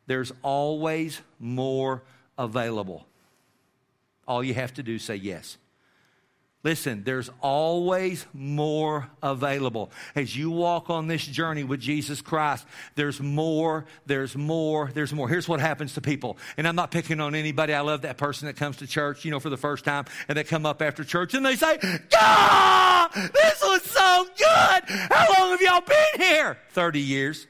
There's 0.07 0.31
always 0.43 1.19
more 1.39 2.03
available. 2.37 3.05
All 4.25 4.41
you 4.41 4.53
have 4.53 4.73
to 4.75 4.83
do 4.83 4.95
is 4.95 5.03
say 5.03 5.17
yes. 5.17 5.57
Listen, 6.61 7.05
there's 7.05 7.29
always 7.39 8.25
more 8.33 9.09
available. 9.23 9.91
As 10.13 10.35
you 10.35 10.51
walk 10.51 10.89
on 10.89 11.07
this 11.07 11.25
journey 11.25 11.63
with 11.63 11.79
Jesus 11.79 12.21
Christ, 12.21 12.65
there's 12.95 13.21
more, 13.21 13.85
there's 14.05 14.35
more, 14.35 14.91
there's 14.93 15.13
more. 15.13 15.29
Here's 15.29 15.47
what 15.47 15.61
happens 15.61 15.93
to 15.93 16.01
people. 16.01 16.37
And 16.57 16.67
I'm 16.67 16.75
not 16.75 16.91
picking 16.91 17.21
on 17.21 17.33
anybody. 17.33 17.73
I 17.73 17.79
love 17.79 18.01
that 18.01 18.17
person 18.17 18.47
that 18.47 18.57
comes 18.57 18.75
to 18.77 18.87
church, 18.87 19.23
you 19.23 19.31
know, 19.31 19.39
for 19.39 19.49
the 19.49 19.55
first 19.55 19.85
time 19.85 20.03
and 20.27 20.37
they 20.37 20.43
come 20.43 20.65
up 20.65 20.81
after 20.81 21.05
church 21.05 21.33
and 21.33 21.45
they 21.45 21.55
say, 21.55 21.77
God, 22.09 23.09
this 23.13 23.61
was 23.63 23.83
so 23.83 24.27
good. 24.37 24.83
How 25.09 25.27
long 25.39 25.51
have 25.51 25.61
y'all 25.61 25.79
been 25.79 26.27
here? 26.27 26.57
30 26.71 26.99
years. 26.99 27.47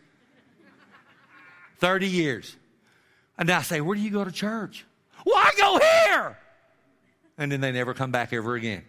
30 1.79 2.07
years. 2.07 2.55
And 3.39 3.49
I 3.49 3.63
say, 3.63 3.81
where 3.81 3.95
do 3.95 4.01
you 4.01 4.11
go 4.11 4.23
to 4.23 4.31
church? 4.31 4.85
Well, 5.25 5.35
I 5.35 5.51
go 5.57 5.79
here. 5.79 6.37
And 7.39 7.51
then 7.51 7.59
they 7.59 7.71
never 7.71 7.95
come 7.95 8.11
back 8.11 8.33
ever 8.33 8.53
again. 8.53 8.83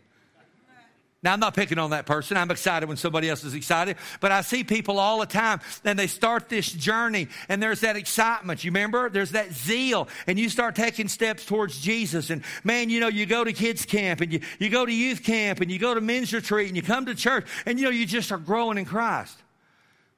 Now, 1.22 1.34
I'm 1.34 1.40
not 1.40 1.54
picking 1.54 1.78
on 1.78 1.90
that 1.90 2.06
person. 2.06 2.38
I'm 2.38 2.50
excited 2.50 2.88
when 2.88 2.96
somebody 2.96 3.28
else 3.28 3.44
is 3.44 3.52
excited. 3.52 3.98
But 4.20 4.32
I 4.32 4.40
see 4.40 4.64
people 4.64 4.98
all 4.98 5.20
the 5.20 5.26
time 5.26 5.60
and 5.84 5.98
they 5.98 6.06
start 6.06 6.48
this 6.48 6.72
journey 6.72 7.28
and 7.50 7.62
there's 7.62 7.80
that 7.80 7.96
excitement. 7.96 8.64
You 8.64 8.70
remember? 8.70 9.10
There's 9.10 9.32
that 9.32 9.52
zeal 9.52 10.08
and 10.26 10.38
you 10.38 10.48
start 10.48 10.76
taking 10.76 11.08
steps 11.08 11.44
towards 11.44 11.78
Jesus. 11.78 12.30
And 12.30 12.42
man, 12.64 12.88
you 12.88 13.00
know, 13.00 13.08
you 13.08 13.26
go 13.26 13.44
to 13.44 13.52
kids 13.52 13.84
camp 13.84 14.22
and 14.22 14.32
you, 14.32 14.40
you 14.58 14.70
go 14.70 14.86
to 14.86 14.92
youth 14.92 15.22
camp 15.22 15.60
and 15.60 15.70
you 15.70 15.78
go 15.78 15.92
to 15.92 16.00
men's 16.00 16.32
retreat 16.32 16.68
and 16.68 16.76
you 16.76 16.82
come 16.82 17.04
to 17.04 17.14
church 17.14 17.46
and 17.66 17.78
you 17.78 17.84
know, 17.84 17.90
you 17.90 18.06
just 18.06 18.32
are 18.32 18.38
growing 18.38 18.78
in 18.78 18.86
Christ. 18.86 19.36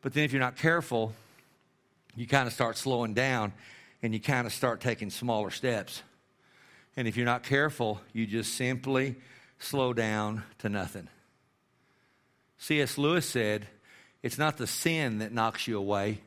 But 0.02 0.14
then 0.14 0.23
if 0.23 0.32
you're 0.32 0.40
not 0.40 0.56
careful, 0.56 1.12
you 2.14 2.28
kind 2.28 2.47
of 2.47 2.52
start 2.52 2.76
slowing 2.76 3.12
down 3.12 3.52
and 4.02 4.14
you 4.14 4.21
kind 4.21 4.47
of 4.47 4.52
start 4.52 4.80
taking 4.80 5.11
smaller 5.11 5.50
steps. 5.50 6.00
And 6.97 7.09
if 7.09 7.16
you're 7.16 7.26
not 7.26 7.42
careful, 7.42 8.00
you 8.12 8.25
just 8.25 8.54
simply 8.54 9.16
slow 9.62 9.92
down 9.92 10.42
to 10.59 10.69
nothing. 10.69 11.09
C.S. 12.59 12.99
Lewis 12.99 13.28
said, 13.28 13.66
It's 14.23 14.38
not 14.38 14.57
the 14.57 14.66
sin 14.66 15.19
that 15.19 15.33
knocks 15.33 15.66
you 15.66 15.78
away, 15.78 16.21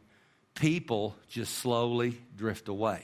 people 0.53 1.15
just 1.29 1.53
slowly 1.55 2.21
drift 2.35 2.67
away. 2.67 3.03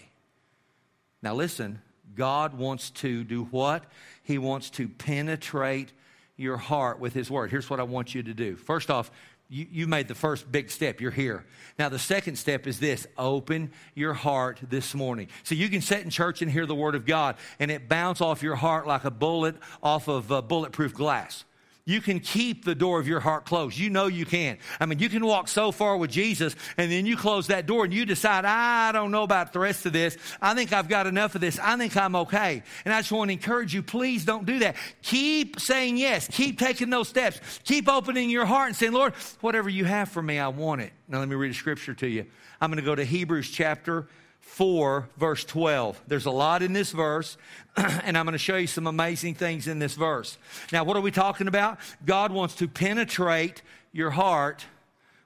Now, 1.22 1.36
listen, 1.36 1.82
God 2.16 2.54
wants 2.56 2.90
to 2.92 3.24
do 3.24 3.44
what? 3.46 3.84
He 4.24 4.38
wants 4.38 4.70
to 4.72 4.88
penetrate 4.88 5.92
your 6.36 6.58
heart 6.58 7.00
with 7.00 7.14
His 7.14 7.30
Word. 7.30 7.52
Here's 7.52 7.70
what 7.70 7.80
I 7.80 7.84
want 7.84 8.16
you 8.16 8.24
to 8.24 8.34
do. 8.34 8.56
First 8.56 8.90
off, 8.90 9.12
you, 9.52 9.68
you 9.70 9.88
made 9.88 10.08
the 10.08 10.16
first 10.16 10.50
big 10.50 10.72
step. 10.72 11.02
You're 11.02 11.12
here. 11.12 11.46
Now, 11.78 11.90
the 11.90 12.00
second 12.00 12.38
step 12.38 12.66
is 12.66 12.80
this 12.80 13.06
open 13.18 13.72
your 13.94 14.14
heart 14.14 14.60
this 14.64 14.96
morning. 14.96 15.28
So 15.44 15.56
you 15.56 15.68
can 15.68 15.82
sit 15.82 16.00
in 16.00 16.10
church 16.10 16.42
and 16.42 16.50
hear 16.50 16.66
the 16.66 16.74
Word 16.74 16.96
of 16.96 17.06
God, 17.06 17.36
and 17.60 17.70
it 17.70 17.90
bounce 17.90 18.22
off 18.22 18.42
your 18.42 18.56
heart 18.56 18.88
like 18.88 19.04
a 19.04 19.12
bullet 19.12 19.58
off 19.84 20.08
of 20.08 20.32
uh, 20.32 20.42
bulletproof 20.42 20.94
glass. 20.94 21.44
You 21.86 22.00
can 22.00 22.20
keep 22.20 22.64
the 22.64 22.76
door 22.76 23.00
of 23.00 23.08
your 23.08 23.20
heart 23.20 23.46
closed. 23.46 23.78
You 23.78 23.90
know 23.90 24.06
you 24.06 24.26
can. 24.26 24.58
I 24.80 24.86
mean, 24.86 25.00
you 25.00 25.10
can 25.10 25.26
walk 25.26 25.48
so 25.48 25.72
far 25.72 25.98
with 25.98 26.12
Jesus 26.12 26.56
and 26.78 26.92
then 26.92 27.06
you 27.06 27.18
close 27.18 27.48
that 27.48 27.66
door 27.66 27.86
and 27.86 27.94
you 27.94 28.06
decide, 28.06 28.46
I 28.46 28.92
don't 28.92 29.12
know 29.12 29.24
about 29.24 29.52
the 29.52 29.60
rest 29.60 29.86
of 29.86 29.94
this. 29.94 30.16
I 30.42 30.54
think 30.54 30.74
I've 30.74 30.88
got 30.88 31.08
enough 31.08 31.34
of 31.36 31.42
this. 31.42 31.58
I 31.60 31.76
think 31.78 31.98
I'm 31.98 32.16
okay. 32.16 32.62
And 32.86 32.94
I 32.94 33.00
just 33.00 33.12
want 33.12 33.30
to 33.30 33.34
encourage 33.34 33.74
you, 33.74 33.82
please 33.82 34.26
don't 34.26 34.46
do 34.46 34.60
that. 34.60 34.76
Keep 35.02 35.60
saying 35.60 35.98
yes. 35.98 36.28
Keep 36.32 36.60
taking 36.60 36.90
those 36.90 37.08
steps. 37.08 37.40
Keep 37.64 37.90
opening 37.90 38.30
your 38.30 38.46
heart 38.46 38.68
and 38.68 38.76
saying, 38.76 38.94
Lord, 38.94 39.14
whatever 39.42 39.70
you 39.70 39.86
have 39.86 40.10
for 40.10 40.22
me, 40.22 40.38
I 40.38 40.50
want 40.50 40.82
it. 40.82 40.94
Now 41.08 41.20
let 41.20 41.28
me 41.28 41.36
read 41.36 41.52
a 41.52 41.56
scripture 41.56 41.96
to 41.96 42.08
you. 42.08 42.26
I'm 42.62 42.70
going 42.70 42.78
to 42.78 42.86
go 42.86 42.96
to 42.96 43.04
Hebrews 43.04 43.50
chapter 43.50 44.08
4, 44.42 45.08
verse 45.18 45.46
12. 45.46 46.02
There's 46.08 46.26
a 46.26 46.32
lot 46.32 46.62
in 46.62 46.74
this 46.74 46.92
verse, 46.92 47.38
and 47.78 48.18
I'm 48.18 48.26
going 48.26 48.34
to 48.34 48.38
show 48.38 48.58
you 48.58 48.68
some 48.68 48.88
amazing 48.88 49.36
things 49.36 49.68
in 49.68 49.80
this 49.80 49.96
verse. 49.96 50.38
Now, 50.72 50.84
what 50.84 50.98
are 50.98 51.02
we 51.02 51.12
talking 51.12 51.48
about? 51.48 51.80
God 52.06 52.32
wants 52.32 52.56
to 52.56 52.68
penetrate 52.68 53.62
your 53.94 54.12
heart 54.12 54.66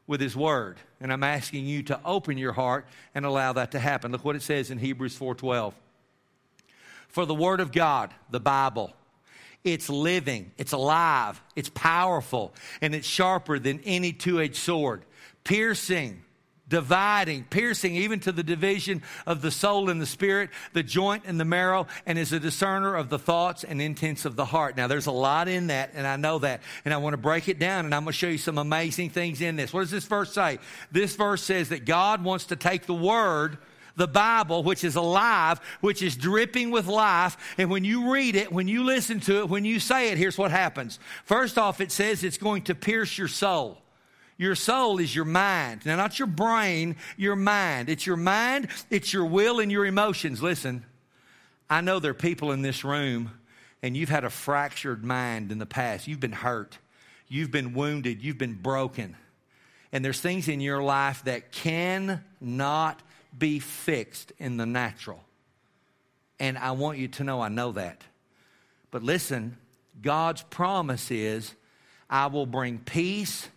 with 0.05 0.21
His 0.21 0.35
Word. 0.35 0.77
And 0.99 1.11
I'm 1.11 1.23
asking 1.23 1.65
you 1.65 1.83
to 1.83 1.99
open 2.03 2.37
your 2.37 2.53
heart 2.53 2.85
and 3.13 3.25
allow 3.25 3.53
that 3.53 3.71
to 3.71 3.79
happen. 3.79 4.11
Look 4.11 4.25
what 4.25 4.35
it 4.35 4.41
says 4.41 4.69
in 4.69 4.77
Hebrews 4.77 5.17
4:12. 5.17 5.73
For 7.07 7.25
the 7.25 7.35
Word 7.35 7.61
of 7.61 7.71
God, 7.71 8.13
the 8.29 8.39
Bible, 8.39 8.93
it's 9.63 9.89
living, 9.89 10.51
it's 10.57 10.73
alive, 10.73 11.41
it's 11.55 11.69
powerful, 11.69 12.53
and 12.81 12.93
it's 12.93 13.07
sharper 13.07 13.57
than 13.57 13.79
any 13.85 14.11
two-edged 14.11 14.57
sword, 14.57 15.05
piercing 15.43 16.24
dividing, 16.67 17.43
piercing 17.45 17.95
even 17.95 18.19
to 18.21 18.31
the 18.31 18.43
division 18.43 19.03
of 19.25 19.41
the 19.41 19.51
soul 19.51 19.89
and 19.89 20.01
the 20.01 20.05
spirit, 20.05 20.49
the 20.73 20.83
joint 20.83 21.23
and 21.25 21.39
the 21.39 21.45
marrow, 21.45 21.87
and 22.05 22.17
is 22.17 22.33
a 22.33 22.39
discerner 22.39 22.95
of 22.95 23.09
the 23.09 23.19
thoughts 23.19 23.63
and 23.63 23.81
intents 23.81 24.25
of 24.25 24.35
the 24.35 24.45
heart. 24.45 24.75
Now, 24.75 24.87
there's 24.87 25.05
a 25.05 25.11
lot 25.11 25.47
in 25.47 25.67
that, 25.67 25.91
and 25.93 26.07
I 26.07 26.15
know 26.15 26.39
that. 26.39 26.61
And 26.83 26.93
I 26.93 26.97
want 26.97 27.13
to 27.13 27.17
break 27.17 27.47
it 27.49 27.59
down, 27.59 27.85
and 27.85 27.93
I'm 27.93 28.03
going 28.03 28.13
to 28.13 28.17
show 28.17 28.27
you 28.27 28.37
some 28.37 28.57
amazing 28.57 29.11
things 29.11 29.41
in 29.41 29.55
this. 29.55 29.73
What 29.73 29.81
does 29.81 29.91
this 29.91 30.05
verse 30.05 30.33
say? 30.33 30.59
This 30.91 31.15
verse 31.15 31.43
says 31.43 31.69
that 31.69 31.85
God 31.85 32.23
wants 32.23 32.45
to 32.45 32.55
take 32.55 32.85
the 32.85 32.93
word 32.93 33.57
the 33.95 34.07
Bible, 34.07 34.61
which 34.61 34.83
is 34.83 34.95
alive, 34.95 35.61
which 35.79 36.01
is 36.01 36.17
dripping 36.17 36.69
with 36.69 36.87
life. 36.87 37.37
And 37.57 37.69
when 37.69 37.85
you 37.85 38.11
read 38.11 38.35
it, 38.35 38.51
when 38.51 38.67
you 38.67 38.83
listen 38.83 39.21
to 39.21 39.39
it, 39.39 39.49
when 39.49 39.63
you 39.63 39.79
say 39.79 40.11
it, 40.11 40.17
here's 40.17 40.37
what 40.37 40.51
happens. 40.51 40.99
First 41.23 41.57
off, 41.57 41.79
it 41.79 41.93
says 41.93 42.23
it's 42.23 42.37
going 42.37 42.63
to 42.63 42.75
pierce 42.75 43.17
your 43.17 43.29
soul. 43.29 43.77
Your 44.37 44.55
soul 44.55 44.99
is 44.99 45.15
your 45.15 45.25
mind. 45.25 45.85
Now, 45.85 45.95
not 45.95 46.19
your 46.19 46.27
brain, 46.27 46.97
your 47.15 47.35
mind. 47.35 47.89
It's 47.89 48.05
your 48.05 48.17
mind, 48.17 48.67
it's 48.89 49.13
your 49.13 49.25
will, 49.25 49.59
and 49.59 49.71
your 49.71 49.85
emotions. 49.85 50.43
Listen, 50.43 50.85
I 51.69 51.81
know 51.81 51.99
there 51.99 52.11
are 52.11 52.15
people 52.15 52.51
in 52.51 52.61
this 52.61 52.83
room, 52.83 53.31
and 53.81 53.95
you've 53.95 54.09
had 54.09 54.25
a 54.25 54.29
fractured 54.29 55.05
mind 55.05 55.51
in 55.51 55.57
the 55.57 55.65
past. 55.65 56.07
You've 56.07 56.19
been 56.19 56.33
hurt, 56.33 56.77
you've 57.29 57.51
been 57.51 57.73
wounded, 57.73 58.21
you've 58.21 58.37
been 58.37 58.55
broken. 58.55 59.15
And 59.91 60.03
there's 60.03 60.19
things 60.19 60.49
in 60.49 60.59
your 60.59 60.83
life 60.83 61.23
that 61.23 61.53
cannot 61.53 63.01
be 63.37 63.59
fixed 63.59 64.33
in 64.37 64.57
the 64.57 64.65
natural. 64.65 65.23
And 66.37 66.57
I 66.57 66.71
want 66.71 66.97
you 66.97 67.07
to 67.07 67.23
know 67.23 67.39
I 67.39 67.47
know 67.47 67.71
that. 67.73 68.01
But 68.91 69.03
listen, 69.03 69.55
God's 70.01 70.41
promise 70.43 71.11
is 71.11 71.53
I 72.09 72.27
will 72.27 72.45
bring 72.45 72.79
peace 72.79 73.47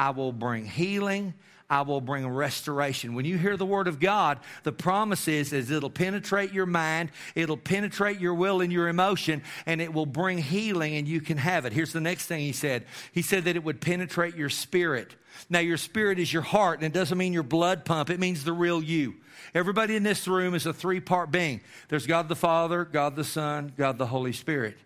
I 0.00 0.08
will 0.08 0.32
bring 0.32 0.64
healing. 0.64 1.34
I 1.68 1.82
will 1.82 2.00
bring 2.00 2.26
restoration. 2.26 3.14
When 3.14 3.26
you 3.26 3.36
hear 3.36 3.58
the 3.58 3.66
word 3.66 3.86
of 3.86 4.00
God, 4.00 4.38
the 4.62 4.72
promise 4.72 5.28
is, 5.28 5.52
is 5.52 5.70
it'll 5.70 5.90
penetrate 5.90 6.54
your 6.54 6.64
mind, 6.64 7.10
it'll 7.34 7.58
penetrate 7.58 8.18
your 8.18 8.32
will 8.32 8.62
and 8.62 8.72
your 8.72 8.88
emotion, 8.88 9.42
and 9.66 9.78
it 9.78 9.92
will 9.92 10.06
bring 10.06 10.38
healing 10.38 10.96
and 10.96 11.06
you 11.06 11.20
can 11.20 11.36
have 11.36 11.66
it. 11.66 11.74
Here's 11.74 11.92
the 11.92 12.00
next 12.00 12.26
thing 12.26 12.40
he 12.40 12.52
said. 12.52 12.86
He 13.12 13.20
said 13.20 13.44
that 13.44 13.56
it 13.56 13.62
would 13.62 13.82
penetrate 13.82 14.36
your 14.36 14.48
spirit. 14.48 15.14
Now, 15.50 15.58
your 15.58 15.76
spirit 15.76 16.18
is 16.18 16.32
your 16.32 16.42
heart, 16.42 16.78
and 16.78 16.86
it 16.86 16.94
doesn't 16.94 17.18
mean 17.18 17.34
your 17.34 17.42
blood 17.42 17.84
pump, 17.84 18.08
it 18.08 18.18
means 18.18 18.42
the 18.42 18.54
real 18.54 18.82
you. 18.82 19.16
Everybody 19.54 19.96
in 19.96 20.02
this 20.02 20.26
room 20.26 20.54
is 20.54 20.64
a 20.64 20.72
three 20.72 21.00
part 21.00 21.30
being 21.30 21.60
there's 21.90 22.06
God 22.06 22.30
the 22.30 22.36
Father, 22.36 22.86
God 22.86 23.16
the 23.16 23.24
Son, 23.24 23.74
God 23.76 23.98
the 23.98 24.06
Holy 24.06 24.32
Spirit. 24.32 24.78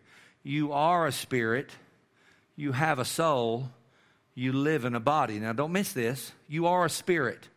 You 0.43 0.73
are 0.73 1.07
a 1.07 1.13
spirit, 1.13 1.71
you 2.57 2.73
have 2.73 2.99
a 2.99 3.05
soul, 3.05 3.71
you 4.35 4.53
live 4.53 4.85
in 4.85 4.95
a 4.95 5.01
body. 5.01 5.39
Now, 5.39 5.53
don't 5.53 5.73
miss 5.73 5.93
this. 5.93 6.33
You 6.49 6.67
are 6.67 6.85
a 6.85 6.91
spirit. 6.91 7.49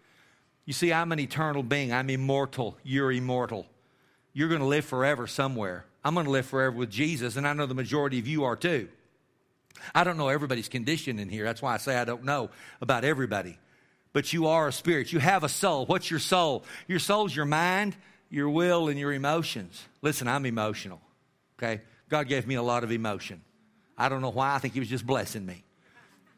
You 0.66 0.74
see, 0.74 0.94
I'm 0.94 1.12
an 1.12 1.20
eternal 1.20 1.64
being. 1.64 1.92
I'm 1.94 2.10
immortal. 2.10 2.78
You're 2.84 3.12
immortal. 3.12 3.66
You're 4.34 4.50
going 4.50 4.62
to 4.62 4.68
live 4.68 4.86
forever 4.86 5.26
somewhere. 5.26 5.86
I'm 6.04 6.14
going 6.14 6.26
to 6.26 6.32
live 6.32 6.46
forever 6.46 6.76
with 6.76 6.92
Jesus, 6.92 7.36
and 7.36 7.48
I 7.48 7.54
know 7.54 7.66
the 7.66 7.74
majority 7.74 8.20
of 8.20 8.28
you 8.28 8.44
are 8.44 8.56
too. 8.56 8.88
I 9.96 10.04
don't 10.04 10.18
know 10.18 10.30
everybody's 10.30 10.70
condition 10.70 11.20
in 11.20 11.30
here. 11.30 11.44
That's 11.44 11.62
why 11.62 11.74
I 11.74 11.78
say 11.78 11.98
I 11.98 12.06
don't 12.06 12.24
know 12.24 12.50
about 12.82 13.04
everybody. 13.04 13.58
But 14.14 14.34
you 14.34 14.48
are 14.48 14.68
a 14.68 14.72
spirit. 14.72 15.12
You 15.14 15.20
have 15.20 15.44
a 15.44 15.50
soul. 15.50 15.86
What's 15.86 16.10
your 16.10 16.20
soul? 16.20 16.64
Your 16.88 17.00
soul's 17.00 17.36
your 17.36 17.46
mind, 17.46 17.96
your 18.30 18.50
will, 18.50 18.88
and 18.90 19.00
your 19.00 19.14
emotions. 19.14 19.84
Listen, 20.02 20.28
I'm 20.28 20.46
emotional. 20.46 21.02
Okay? 21.58 21.82
God 22.10 22.28
gave 22.28 22.48
me 22.48 22.56
a 22.56 22.62
lot 22.62 22.84
of 22.84 22.92
emotion. 22.92 23.42
I 23.98 24.10
don't 24.10 24.22
know 24.22 24.32
why. 24.32 24.56
I 24.56 24.60
think 24.60 24.74
He 24.74 24.80
was 24.80 24.90
just 24.90 25.06
blessing 25.06 25.46
me. 25.46 25.64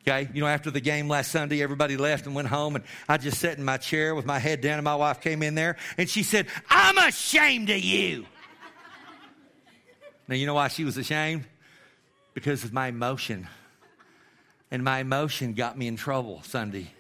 Okay, 0.01 0.29
you 0.33 0.41
know, 0.41 0.47
after 0.47 0.71
the 0.71 0.79
game 0.79 1.09
last 1.09 1.31
Sunday, 1.31 1.61
everybody 1.61 1.97
left 1.97 2.25
and 2.25 2.33
went 2.33 2.47
home, 2.47 2.75
and 2.75 2.85
I 3.07 3.17
just 3.17 3.37
sat 3.39 3.57
in 3.57 3.65
my 3.65 3.77
chair 3.77 4.15
with 4.15 4.25
my 4.25 4.39
head 4.39 4.61
down, 4.61 4.75
and 4.75 4.83
my 4.85 4.95
wife 4.95 5.19
came 5.19 5.43
in 5.43 5.55
there 5.55 5.75
and 5.97 6.09
she 6.09 6.23
said, 6.23 6.47
I'm 6.69 6.97
ashamed 6.97 7.69
of 7.69 7.79
you. 7.79 8.25
now, 10.27 10.35
you 10.35 10.45
know 10.45 10.53
why 10.53 10.69
she 10.69 10.85
was 10.85 10.97
ashamed? 10.97 11.45
Because 12.33 12.63
of 12.63 12.71
my 12.71 12.87
emotion. 12.87 13.47
And 14.71 14.83
my 14.83 14.99
emotion 14.99 15.53
got 15.53 15.77
me 15.77 15.87
in 15.87 15.95
trouble 15.95 16.41
Sunday. 16.43 16.91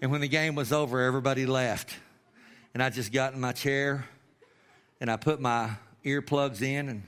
And 0.00 0.10
when 0.10 0.20
the 0.20 0.28
game 0.28 0.54
was 0.54 0.72
over, 0.72 1.02
everybody 1.02 1.44
left. 1.44 1.94
And 2.72 2.82
I 2.82 2.88
just 2.88 3.12
got 3.12 3.34
in 3.34 3.40
my 3.40 3.52
chair 3.52 4.06
and 5.00 5.10
I 5.10 5.16
put 5.16 5.40
my 5.40 5.72
earplugs 6.04 6.62
in 6.62 6.88
and 6.88 7.02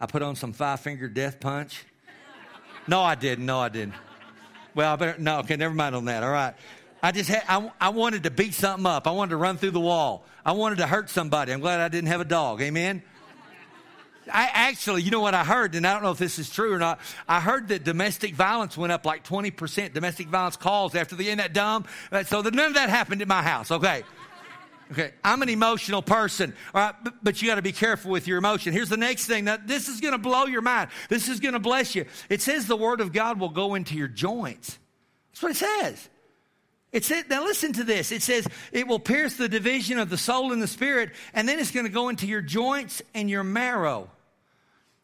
I 0.00 0.06
put 0.06 0.22
on 0.22 0.36
some 0.36 0.52
five 0.52 0.80
finger 0.80 1.08
death 1.08 1.40
punch. 1.40 1.84
No, 2.86 3.02
I 3.02 3.14
didn't. 3.16 3.46
No, 3.46 3.58
I 3.58 3.68
didn't. 3.68 3.94
Well, 4.74 4.92
I 4.92 4.96
better, 4.96 5.18
no, 5.18 5.38
okay, 5.40 5.56
never 5.56 5.74
mind 5.74 5.94
on 5.94 6.06
that. 6.06 6.22
All 6.22 6.30
right. 6.30 6.54
I 7.02 7.12
just 7.12 7.28
had, 7.28 7.42
I, 7.48 7.70
I 7.80 7.88
wanted 7.90 8.22
to 8.22 8.30
beat 8.30 8.54
something 8.54 8.86
up. 8.86 9.06
I 9.06 9.10
wanted 9.10 9.30
to 9.30 9.36
run 9.36 9.58
through 9.58 9.72
the 9.72 9.80
wall. 9.80 10.24
I 10.44 10.52
wanted 10.52 10.78
to 10.78 10.86
hurt 10.86 11.10
somebody. 11.10 11.52
I'm 11.52 11.60
glad 11.60 11.80
I 11.80 11.88
didn't 11.88 12.08
have 12.08 12.20
a 12.20 12.24
dog. 12.24 12.62
Amen. 12.62 13.02
I 14.32 14.48
actually, 14.52 15.02
you 15.02 15.10
know 15.10 15.20
what 15.20 15.34
I 15.34 15.44
heard, 15.44 15.74
and 15.74 15.86
I 15.86 15.92
don't 15.92 16.02
know 16.02 16.10
if 16.10 16.18
this 16.18 16.38
is 16.38 16.48
true 16.48 16.72
or 16.72 16.78
not. 16.78 16.98
I 17.28 17.40
heard 17.40 17.68
that 17.68 17.84
domestic 17.84 18.34
violence 18.34 18.76
went 18.76 18.90
up 18.90 19.04
like 19.04 19.22
20%, 19.22 19.92
domestic 19.92 20.28
violence 20.28 20.56
calls 20.56 20.94
after 20.94 21.14
the 21.14 21.28
end 21.28 21.40
that 21.40 21.52
dumb. 21.52 21.84
Uh, 22.10 22.24
so 22.24 22.40
that 22.40 22.54
none 22.54 22.68
of 22.68 22.74
that 22.74 22.88
happened 22.88 23.20
at 23.20 23.28
my 23.28 23.42
house, 23.42 23.70
okay? 23.70 24.02
Okay, 24.94 25.10
I'm 25.24 25.42
an 25.42 25.48
emotional 25.48 26.02
person, 26.02 26.54
all 26.72 26.80
right, 26.80 26.94
but, 27.02 27.14
but 27.20 27.42
you 27.42 27.48
got 27.48 27.56
to 27.56 27.62
be 27.62 27.72
careful 27.72 28.12
with 28.12 28.28
your 28.28 28.38
emotion. 28.38 28.72
Here's 28.72 28.88
the 28.88 28.96
next 28.96 29.26
thing 29.26 29.46
that 29.46 29.66
this 29.66 29.88
is 29.88 30.00
going 30.00 30.12
to 30.12 30.18
blow 30.18 30.44
your 30.44 30.62
mind. 30.62 30.88
This 31.08 31.28
is 31.28 31.40
going 31.40 31.54
to 31.54 31.58
bless 31.58 31.96
you. 31.96 32.04
It 32.28 32.40
says 32.40 32.68
the 32.68 32.76
word 32.76 33.00
of 33.00 33.12
God 33.12 33.40
will 33.40 33.48
go 33.48 33.74
into 33.74 33.96
your 33.96 34.06
joints. 34.06 34.78
That's 35.32 35.42
what 35.42 35.50
it 35.50 35.56
says. 35.56 36.08
It 36.92 37.04
said, 37.04 37.28
now 37.28 37.42
listen 37.42 37.72
to 37.72 37.82
this. 37.82 38.12
It 38.12 38.22
says 38.22 38.46
it 38.70 38.86
will 38.86 39.00
pierce 39.00 39.34
the 39.34 39.48
division 39.48 39.98
of 39.98 40.10
the 40.10 40.16
soul 40.16 40.52
and 40.52 40.62
the 40.62 40.68
spirit, 40.68 41.10
and 41.32 41.48
then 41.48 41.58
it's 41.58 41.72
going 41.72 41.86
to 41.86 41.92
go 41.92 42.08
into 42.08 42.28
your 42.28 42.40
joints 42.40 43.02
and 43.14 43.28
your 43.28 43.42
marrow. 43.42 44.08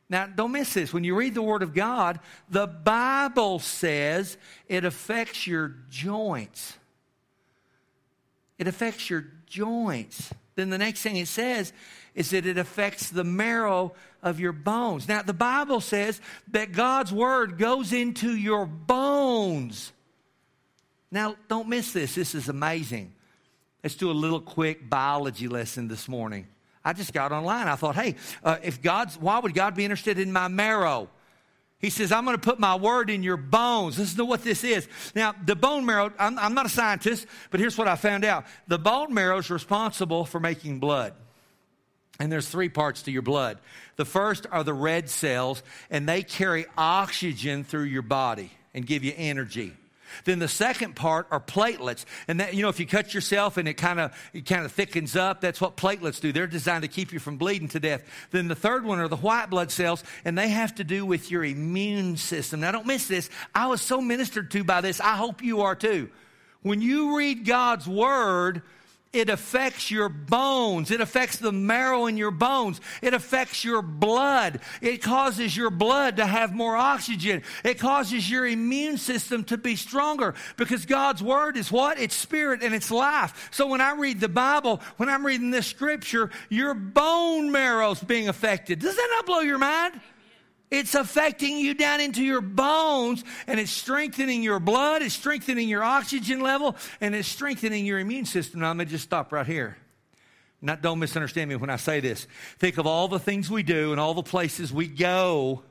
Now, 0.08 0.28
don't 0.28 0.52
miss 0.52 0.72
this. 0.72 0.92
When 0.92 1.02
you 1.02 1.16
read 1.16 1.34
the 1.34 1.42
Word 1.42 1.64
of 1.64 1.74
God, 1.74 2.20
the 2.48 2.68
Bible 2.68 3.58
says 3.58 4.36
it 4.68 4.84
affects 4.84 5.48
your 5.48 5.74
joints. 5.88 6.76
It 8.56 8.68
affects 8.68 9.10
your 9.10 9.26
joints. 9.50 10.32
Then 10.54 10.70
the 10.70 10.78
next 10.78 11.02
thing 11.02 11.16
it 11.16 11.28
says 11.28 11.72
is 12.14 12.30
that 12.30 12.46
it 12.46 12.56
affects 12.56 13.10
the 13.10 13.24
marrow 13.24 13.92
of 14.22 14.40
your 14.40 14.52
bones. 14.52 15.08
Now, 15.08 15.22
the 15.22 15.34
Bible 15.34 15.80
says 15.80 16.20
that 16.52 16.72
God's 16.72 17.12
Word 17.12 17.58
goes 17.58 17.92
into 17.92 18.34
your 18.34 18.66
bones. 18.66 19.92
Now, 21.10 21.36
don't 21.48 21.68
miss 21.68 21.92
this. 21.92 22.14
This 22.14 22.34
is 22.34 22.48
amazing. 22.48 23.12
Let's 23.82 23.96
do 23.96 24.10
a 24.10 24.12
little 24.12 24.40
quick 24.40 24.88
biology 24.88 25.48
lesson 25.48 25.88
this 25.88 26.08
morning. 26.08 26.46
I 26.84 26.92
just 26.92 27.12
got 27.12 27.32
online. 27.32 27.68
I 27.68 27.76
thought, 27.76 27.94
hey, 27.94 28.16
uh, 28.42 28.56
if 28.62 28.80
God's, 28.80 29.18
why 29.18 29.38
would 29.38 29.54
God 29.54 29.74
be 29.74 29.84
interested 29.84 30.18
in 30.18 30.32
my 30.32 30.48
marrow? 30.48 31.08
He 31.80 31.88
says, 31.88 32.12
I'm 32.12 32.26
going 32.26 32.36
to 32.36 32.42
put 32.42 32.58
my 32.58 32.74
word 32.74 33.08
in 33.08 33.22
your 33.22 33.38
bones. 33.38 33.98
Listen 33.98 34.18
to 34.18 34.24
what 34.26 34.44
this 34.44 34.64
is. 34.64 34.86
Now, 35.14 35.34
the 35.44 35.56
bone 35.56 35.86
marrow, 35.86 36.12
I'm, 36.18 36.38
I'm 36.38 36.52
not 36.52 36.66
a 36.66 36.70
scientist, 36.70 37.26
but 37.50 37.58
here's 37.58 37.78
what 37.78 37.88
I 37.88 37.96
found 37.96 38.24
out. 38.24 38.44
The 38.68 38.78
bone 38.78 39.14
marrow 39.14 39.38
is 39.38 39.50
responsible 39.50 40.26
for 40.26 40.40
making 40.40 40.78
blood. 40.78 41.14
And 42.18 42.30
there's 42.30 42.46
three 42.46 42.68
parts 42.68 43.04
to 43.04 43.10
your 43.10 43.22
blood. 43.22 43.58
The 43.96 44.04
first 44.04 44.46
are 44.50 44.62
the 44.62 44.74
red 44.74 45.08
cells, 45.08 45.62
and 45.90 46.06
they 46.06 46.22
carry 46.22 46.66
oxygen 46.76 47.64
through 47.64 47.84
your 47.84 48.02
body 48.02 48.50
and 48.74 48.86
give 48.86 49.02
you 49.02 49.14
energy. 49.16 49.72
Then 50.24 50.38
the 50.38 50.48
second 50.48 50.96
part 50.96 51.26
are 51.30 51.40
platelets. 51.40 52.04
And 52.28 52.40
that, 52.40 52.54
you 52.54 52.62
know, 52.62 52.68
if 52.68 52.80
you 52.80 52.86
cut 52.86 53.14
yourself 53.14 53.56
and 53.56 53.68
it 53.68 53.74
kind 53.74 54.00
of 54.00 54.12
it 54.32 54.46
kind 54.46 54.64
of 54.64 54.72
thickens 54.72 55.16
up, 55.16 55.40
that's 55.40 55.60
what 55.60 55.76
platelets 55.76 56.20
do. 56.20 56.32
They're 56.32 56.46
designed 56.46 56.82
to 56.82 56.88
keep 56.88 57.12
you 57.12 57.18
from 57.18 57.36
bleeding 57.36 57.68
to 57.68 57.80
death. 57.80 58.02
Then 58.30 58.48
the 58.48 58.54
third 58.54 58.84
one 58.84 58.98
are 58.98 59.08
the 59.08 59.16
white 59.16 59.50
blood 59.50 59.70
cells, 59.70 60.04
and 60.24 60.36
they 60.36 60.48
have 60.48 60.74
to 60.76 60.84
do 60.84 61.04
with 61.06 61.30
your 61.30 61.44
immune 61.44 62.16
system. 62.16 62.60
Now 62.60 62.72
don't 62.72 62.86
miss 62.86 63.06
this. 63.06 63.30
I 63.54 63.66
was 63.66 63.82
so 63.82 64.00
ministered 64.00 64.50
to 64.52 64.64
by 64.64 64.80
this. 64.80 65.00
I 65.00 65.16
hope 65.16 65.42
you 65.42 65.62
are 65.62 65.74
too. 65.74 66.10
When 66.62 66.82
you 66.82 67.16
read 67.16 67.46
God's 67.46 67.88
word, 67.88 68.62
it 69.12 69.28
affects 69.28 69.90
your 69.90 70.08
bones. 70.08 70.92
It 70.92 71.00
affects 71.00 71.38
the 71.38 71.50
marrow 71.50 72.06
in 72.06 72.16
your 72.16 72.30
bones. 72.30 72.80
It 73.02 73.12
affects 73.12 73.64
your 73.64 73.82
blood. 73.82 74.60
It 74.80 75.02
causes 75.02 75.56
your 75.56 75.70
blood 75.70 76.18
to 76.18 76.26
have 76.26 76.54
more 76.54 76.76
oxygen. 76.76 77.42
It 77.64 77.80
causes 77.80 78.30
your 78.30 78.46
immune 78.46 78.98
system 78.98 79.42
to 79.44 79.58
be 79.58 79.74
stronger 79.74 80.34
because 80.56 80.86
God's 80.86 81.22
word 81.22 81.56
is 81.56 81.72
what? 81.72 81.98
It's 81.98 82.14
spirit 82.14 82.62
and 82.62 82.72
it's 82.72 82.90
life. 82.90 83.48
So 83.50 83.66
when 83.66 83.80
I 83.80 83.94
read 83.94 84.20
the 84.20 84.28
Bible, 84.28 84.80
when 84.96 85.08
I'm 85.08 85.26
reading 85.26 85.50
this 85.50 85.66
scripture, 85.66 86.30
your 86.48 86.74
bone 86.74 87.50
marrow's 87.50 88.00
being 88.00 88.28
affected. 88.28 88.78
Does 88.78 88.94
that 88.94 89.08
not 89.16 89.26
blow 89.26 89.40
your 89.40 89.58
mind? 89.58 90.00
It's 90.70 90.94
affecting 90.94 91.58
you 91.58 91.74
down 91.74 92.00
into 92.00 92.22
your 92.22 92.40
bones 92.40 93.24
and 93.48 93.58
it's 93.58 93.72
strengthening 93.72 94.42
your 94.42 94.60
blood, 94.60 95.02
it's 95.02 95.14
strengthening 95.14 95.68
your 95.68 95.82
oxygen 95.82 96.40
level, 96.40 96.76
and 97.00 97.14
it's 97.14 97.26
strengthening 97.26 97.84
your 97.84 97.98
immune 97.98 98.24
system. 98.24 98.60
Now, 98.60 98.70
I'm 98.70 98.76
going 98.76 98.86
to 98.86 98.92
just 98.92 99.04
stop 99.04 99.32
right 99.32 99.46
here. 99.46 99.76
Not, 100.62 100.82
don't 100.82 100.98
misunderstand 100.98 101.48
me 101.48 101.56
when 101.56 101.70
I 101.70 101.76
say 101.76 102.00
this. 102.00 102.26
Think 102.58 102.78
of 102.78 102.86
all 102.86 103.08
the 103.08 103.18
things 103.18 103.50
we 103.50 103.62
do 103.62 103.90
and 103.92 104.00
all 104.00 104.14
the 104.14 104.22
places 104.22 104.72
we 104.72 104.86
go 104.86 105.62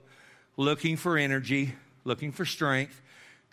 looking 0.58 0.98
for 0.98 1.18
energy, 1.18 1.74
looking 2.04 2.32
for 2.34 2.44
strength, 2.44 3.02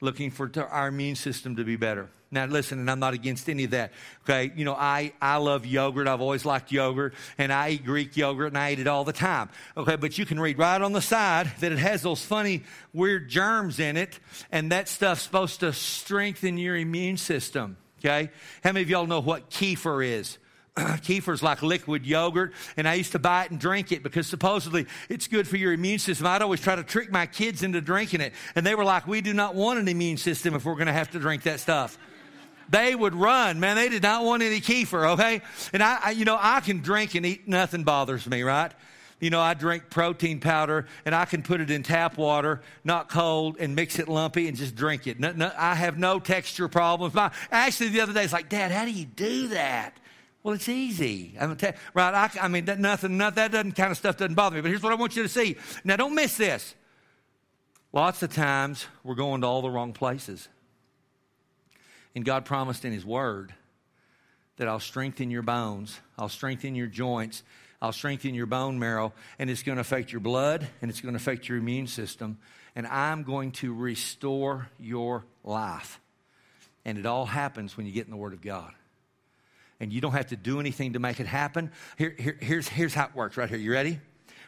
looking 0.01 0.31
for 0.31 0.51
our 0.71 0.89
immune 0.89 1.15
system 1.15 1.55
to 1.57 1.65
be 1.65 1.77
better. 1.77 2.09
Now, 2.31 2.47
listen, 2.47 2.81
and 2.81 2.91
I'm 2.91 2.99
not 2.99 3.15
against 3.15 3.49
any 3.49 3.65
of 3.65 3.71
that. 3.71 3.93
Okay, 4.25 4.53
you 4.57 4.65
know, 4.65 4.75
I, 4.75 5.12
I 5.23 5.37
love 5.37 5.65
yogurt. 5.65 6.09
I've 6.09 6.21
always 6.21 6.45
liked 6.45 6.73
yogurt, 6.73 7.15
and 7.39 7.53
I 7.53 7.71
eat 7.71 7.85
Greek 7.85 8.17
yogurt, 8.17 8.49
and 8.49 8.59
I 8.59 8.73
eat 8.73 8.81
it 8.81 8.89
all 8.89 9.05
the 9.05 9.12
time. 9.12 9.49
Okay, 9.77 9.95
but 9.95 10.19
you 10.19 10.27
can 10.27 10.41
read 10.41 10.59
right 10.59 10.81
on 10.83 10.93
the 10.93 11.01
side 11.01 11.53
that 11.61 11.71
it 11.71 11.79
has 11.79 12.03
those 12.03 12.25
funny, 12.25 12.65
weird 12.93 13.29
germs 13.29 13.79
in 13.79 13.97
it, 13.97 14.19
and 14.51 14.73
that 14.73 14.89
stuff's 14.89 15.23
supposed 15.23 15.61
to 15.61 15.73
strengthen 15.73 16.59
your 16.59 16.77
immune 16.77 17.17
system. 17.17 17.77
Okay, 18.01 18.31
how 18.65 18.73
many 18.73 18.83
of 18.83 18.91
y'all 18.91 19.07
know 19.07 19.21
what 19.21 19.49
kefir 19.49 20.05
is? 20.05 20.39
Kefir's 20.77 21.43
like 21.43 21.62
liquid 21.62 22.05
yogurt, 22.05 22.53
and 22.77 22.87
I 22.87 22.95
used 22.95 23.12
to 23.12 23.19
buy 23.19 23.45
it 23.45 23.51
and 23.51 23.59
drink 23.59 23.93
it 23.93 24.03
because 24.03 24.27
supposedly 24.27 24.87
it's 25.09 25.27
good 25.27 25.49
for 25.49 25.57
your 25.57 25.73
immune 25.73 26.01
system. 26.01 26.27
I'd 26.27 26.43
always 26.43 26.61
try 26.61 26.77
to 26.77 26.83
trick 26.83 27.11
my 27.11 27.25
kids 27.25 27.62
into 27.62 27.81
drinking 27.81 28.21
it, 28.21 28.35
and 28.55 28.67
they 28.67 28.75
were 28.75 28.85
like, 28.85 29.07
We 29.07 29.21
do 29.21 29.33
not 29.33 29.55
want 29.55 29.79
an 29.79 29.87
immune 29.87 30.19
system 30.19 30.55
if 30.55 30.65
we're 30.65 30.75
going 30.75 30.89
to 30.89 30.93
have 30.93 31.12
to 31.12 31.21
drink 31.21 31.45
that 31.45 31.61
stuff 31.61 31.97
they 32.68 32.94
would 32.94 33.14
run. 33.14 33.61
Man, 33.61 33.76
they 33.76 33.88
did 33.88 34.02
not 34.02 34.24
want 34.24 34.42
any 34.42 34.61
kefir, 34.61 35.12
okay? 35.12 35.42
And 35.72 35.83
I, 35.83 35.98
I, 36.05 36.11
you 36.11 36.24
know, 36.24 36.38
I 36.40 36.61
can 36.61 36.81
drink 36.81 37.14
and 37.14 37.24
eat, 37.24 37.46
nothing 37.48 37.85
bothers 37.85 38.26
me, 38.29 38.42
right? 38.42 38.72
You 39.18 39.31
know, 39.31 39.40
I 39.40 39.55
drink 39.55 39.85
protein 39.88 40.40
powder 40.40 40.87
and 41.07 41.14
I 41.14 41.24
can 41.24 41.42
put 41.42 41.61
it 41.61 41.70
in 41.70 41.83
tap 41.83 42.18
water, 42.18 42.61
not 42.85 43.09
cold, 43.09 43.57
and 43.59 43.74
mix 43.74 43.98
it 43.98 44.09
lumpy 44.09 44.46
and 44.46 44.57
just 44.57 44.74
drink 44.74 45.07
it. 45.07 45.18
No, 45.18 45.33
no, 45.33 45.50
I 45.57 45.74
have 45.74 45.98
no 45.98 46.20
texture 46.20 46.68
problems. 46.68 47.14
My, 47.14 47.31
actually, 47.50 47.88
the 47.88 48.00
other 48.02 48.12
day, 48.12 48.24
it's 48.24 48.33
like, 48.33 48.48
Dad, 48.48 48.72
how 48.72 48.85
do 48.85 48.90
you 48.90 49.07
do 49.07 49.48
that? 49.48 49.96
Well, 50.42 50.55
it's 50.55 50.68
easy. 50.68 51.35
I'm 51.40 51.57
te- 51.57 51.72
right? 51.94 52.14
I, 52.14 52.31
I 52.42 52.48
mean, 52.48 52.66
that, 52.66 52.79
nothing, 52.79 53.16
not, 53.16 53.35
that 53.37 53.52
doesn't 53.52 53.72
kind 53.72 53.90
of 53.90 53.96
stuff 53.96 54.16
doesn't 54.16 54.35
bother 54.35 54.57
me. 54.57 54.62
But 54.62 54.68
here's 54.68 54.83
what 54.83 54.92
I 54.92 54.96
want 54.96 55.16
you 55.16 55.22
to 55.22 55.29
see. 55.29 55.57
Now, 55.83 55.96
don't 55.96 56.14
miss 56.14 56.37
this. 56.37 56.74
Lots 57.92 58.22
of 58.22 58.35
times 58.35 58.87
we're 59.02 59.14
going 59.14 59.40
to 59.40 59.46
all 59.46 59.62
the 59.62 59.70
wrong 59.70 59.94
places. 59.94 60.48
And 62.16 62.24
God 62.24 62.46
promised 62.46 62.85
in 62.87 62.92
His 62.92 63.05
Word 63.05 63.52
that 64.57 64.66
I'll 64.66 64.81
strengthen 64.81 65.31
your 65.31 65.42
bones, 65.42 66.00
I'll 66.18 66.31
strengthen 66.31 66.74
your 66.74 66.87
joints, 66.87 67.42
I'll 67.81 67.92
strengthen 67.92 68.35
your 68.35 68.46
bone 68.46 68.79
marrow, 68.79 69.12
and 69.38 69.50
it's 69.50 69.62
going 69.62 69.76
to 69.76 69.83
affect 69.83 70.12
your 70.12 70.20
blood 70.20 70.66
and 70.81 70.90
it's 70.90 71.02
going 71.02 71.12
to 71.12 71.18
affect 71.18 71.46
your 71.46 71.59
immune 71.59 71.87
system. 71.87 72.38
And 72.74 72.87
I'm 72.87 73.22
going 73.22 73.52
to 73.52 73.72
restore 73.72 74.68
your 74.81 75.24
life. 75.44 76.00
And 76.87 76.96
it 76.96 77.05
all 77.05 77.26
happens 77.26 77.76
when 77.76 77.85
you 77.85 77.92
get 77.92 78.07
in 78.07 78.11
the 78.11 78.16
Word 78.16 78.33
of 78.33 78.40
God. 78.40 78.72
And 79.79 79.92
you 79.92 80.00
don't 80.00 80.12
have 80.12 80.29
to 80.29 80.37
do 80.37 80.59
anything 80.59 80.94
to 80.94 80.98
make 80.98 81.20
it 81.20 81.26
happen. 81.26 81.70
Here, 81.98 82.14
here, 82.18 82.38
here's, 82.40 82.66
here's 82.66 82.94
how 82.94 83.05
it 83.05 83.14
works 83.14 83.37
right 83.37 83.48
here. 83.48 83.59
You 83.59 83.72
ready? 83.72 84.00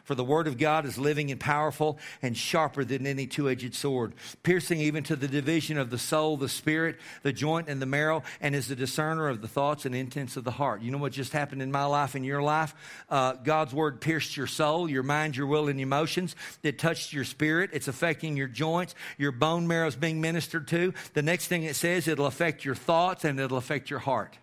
For 0.03 0.15
the 0.15 0.23
word 0.23 0.47
of 0.47 0.57
God 0.57 0.85
is 0.85 0.97
living 0.97 1.31
and 1.31 1.39
powerful 1.39 1.99
and 2.21 2.35
sharper 2.35 2.83
than 2.83 3.05
any 3.05 3.27
two 3.27 3.49
edged 3.49 3.75
sword, 3.75 4.13
piercing 4.43 4.79
even 4.79 5.03
to 5.03 5.15
the 5.15 5.27
division 5.27 5.77
of 5.77 5.89
the 5.89 5.97
soul, 5.97 6.37
the 6.37 6.49
spirit, 6.49 6.97
the 7.23 7.33
joint, 7.33 7.69
and 7.69 7.81
the 7.81 7.85
marrow, 7.85 8.23
and 8.41 8.55
is 8.55 8.67
the 8.67 8.75
discerner 8.75 9.27
of 9.27 9.41
the 9.41 9.47
thoughts 9.47 9.85
and 9.85 9.95
intents 9.95 10.37
of 10.37 10.43
the 10.43 10.51
heart. 10.51 10.81
You 10.81 10.91
know 10.91 10.97
what 10.97 11.11
just 11.11 11.33
happened 11.33 11.61
in 11.61 11.71
my 11.71 11.85
life 11.85 12.15
and 12.15 12.25
your 12.25 12.41
life? 12.41 12.73
Uh, 13.09 13.33
God's 13.33 13.73
word 13.73 14.01
pierced 14.01 14.35
your 14.35 14.47
soul, 14.47 14.89
your 14.89 15.03
mind, 15.03 15.35
your 15.35 15.47
will, 15.47 15.67
and 15.67 15.79
emotions. 15.79 16.35
It 16.63 16.79
touched 16.79 17.13
your 17.13 17.25
spirit. 17.25 17.69
It's 17.73 17.87
affecting 17.87 18.37
your 18.37 18.47
joints. 18.47 18.95
Your 19.17 19.31
bone 19.31 19.67
marrow 19.67 19.87
is 19.87 19.95
being 19.95 20.21
ministered 20.21 20.67
to. 20.69 20.93
The 21.13 21.21
next 21.21 21.47
thing 21.47 21.63
it 21.63 21.75
says, 21.75 22.07
it'll 22.07 22.25
affect 22.25 22.65
your 22.65 22.75
thoughts 22.75 23.25
and 23.25 23.39
it'll 23.39 23.57
affect 23.57 23.89
your 23.89 23.99
heart. 23.99 24.37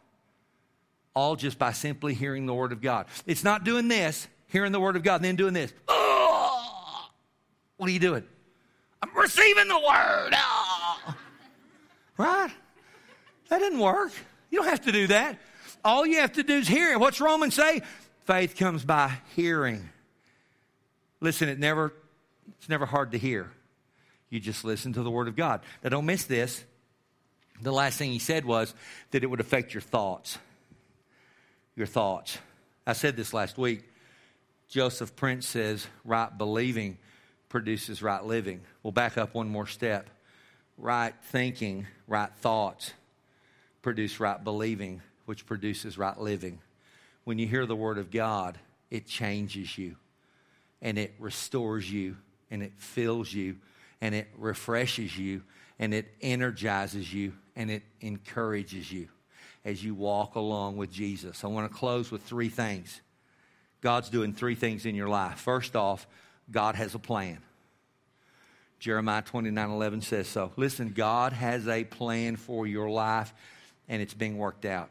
All 1.14 1.36
just 1.36 1.58
by 1.58 1.72
simply 1.72 2.14
hearing 2.14 2.46
the 2.46 2.54
word 2.54 2.72
of 2.72 2.82
God. 2.82 3.06
It's 3.24 3.42
not 3.42 3.64
doing 3.64 3.88
this 3.88 4.28
hearing 4.48 4.72
the 4.72 4.80
word 4.80 4.96
of 4.96 5.02
God, 5.02 5.16
and 5.16 5.24
then 5.24 5.36
doing 5.36 5.54
this. 5.54 5.72
Oh, 5.88 7.08
what 7.76 7.88
are 7.88 7.92
you 7.92 7.98
doing? 7.98 8.24
I'm 9.02 9.14
receiving 9.16 9.68
the 9.68 9.78
word. 9.78 10.30
Oh. 10.34 11.14
Right? 12.16 12.50
That 13.48 13.58
didn't 13.58 13.78
work. 13.78 14.12
You 14.50 14.60
don't 14.60 14.68
have 14.68 14.82
to 14.82 14.92
do 14.92 15.06
that. 15.08 15.38
All 15.84 16.06
you 16.06 16.18
have 16.18 16.32
to 16.32 16.42
do 16.42 16.54
is 16.54 16.66
hear 16.66 16.92
it. 16.92 16.98
What's 16.98 17.20
Romans 17.20 17.54
say? 17.54 17.82
Faith 18.24 18.56
comes 18.56 18.84
by 18.84 19.12
hearing. 19.36 19.88
Listen, 21.20 21.48
it 21.48 21.58
never, 21.58 21.92
it's 22.58 22.68
never 22.68 22.86
hard 22.86 23.12
to 23.12 23.18
hear. 23.18 23.50
You 24.30 24.40
just 24.40 24.64
listen 24.64 24.92
to 24.94 25.02
the 25.02 25.10
word 25.10 25.28
of 25.28 25.36
God. 25.36 25.60
Now, 25.84 25.90
don't 25.90 26.06
miss 26.06 26.24
this. 26.24 26.64
The 27.62 27.72
last 27.72 27.98
thing 27.98 28.10
he 28.10 28.18
said 28.18 28.44
was 28.44 28.74
that 29.12 29.22
it 29.22 29.28
would 29.28 29.40
affect 29.40 29.74
your 29.74 29.80
thoughts. 29.80 30.38
Your 31.76 31.86
thoughts. 31.86 32.38
I 32.86 32.92
said 32.92 33.16
this 33.16 33.32
last 33.32 33.56
week. 33.56 33.84
Joseph 34.68 35.14
Prince 35.16 35.46
says 35.46 35.86
right 36.04 36.36
believing 36.36 36.98
produces 37.48 38.02
right 38.02 38.24
living. 38.24 38.60
We'll 38.82 38.92
back 38.92 39.16
up 39.16 39.34
one 39.34 39.48
more 39.48 39.66
step. 39.66 40.10
Right 40.78 41.14
thinking, 41.30 41.86
right 42.06 42.30
thoughts 42.40 42.92
produce 43.86 44.18
right 44.18 44.42
believing, 44.42 45.00
which 45.26 45.46
produces 45.46 45.96
right 45.96 46.18
living. 46.18 46.58
When 47.22 47.38
you 47.38 47.46
hear 47.46 47.66
the 47.66 47.76
word 47.76 47.98
of 47.98 48.10
God, 48.10 48.58
it 48.90 49.06
changes 49.06 49.78
you 49.78 49.94
and 50.82 50.98
it 50.98 51.14
restores 51.20 51.88
you 51.90 52.16
and 52.50 52.64
it 52.64 52.72
fills 52.76 53.32
you 53.32 53.58
and 54.00 54.12
it 54.12 54.26
refreshes 54.36 55.16
you 55.16 55.42
and 55.78 55.94
it 55.94 56.12
energizes 56.20 57.14
you 57.14 57.32
and 57.54 57.70
it 57.70 57.84
encourages 58.00 58.90
you 58.90 59.06
as 59.64 59.84
you 59.84 59.94
walk 59.94 60.34
along 60.34 60.76
with 60.76 60.90
Jesus. 60.90 61.44
I 61.44 61.46
want 61.46 61.70
to 61.70 61.78
close 61.78 62.10
with 62.10 62.22
three 62.22 62.48
things. 62.48 63.00
God's 63.80 64.08
doing 64.08 64.32
three 64.32 64.54
things 64.54 64.86
in 64.86 64.94
your 64.94 65.08
life. 65.08 65.38
First 65.38 65.76
off, 65.76 66.06
God 66.50 66.74
has 66.74 66.94
a 66.94 66.98
plan. 66.98 67.38
Jeremiah 68.78 69.22
29 69.22 69.70
11 69.70 70.00
says 70.02 70.28
so. 70.28 70.52
Listen, 70.56 70.90
God 70.90 71.32
has 71.32 71.66
a 71.66 71.84
plan 71.84 72.36
for 72.36 72.66
your 72.66 72.90
life, 72.90 73.32
and 73.88 74.02
it's 74.02 74.14
being 74.14 74.38
worked 74.38 74.64
out. 74.64 74.90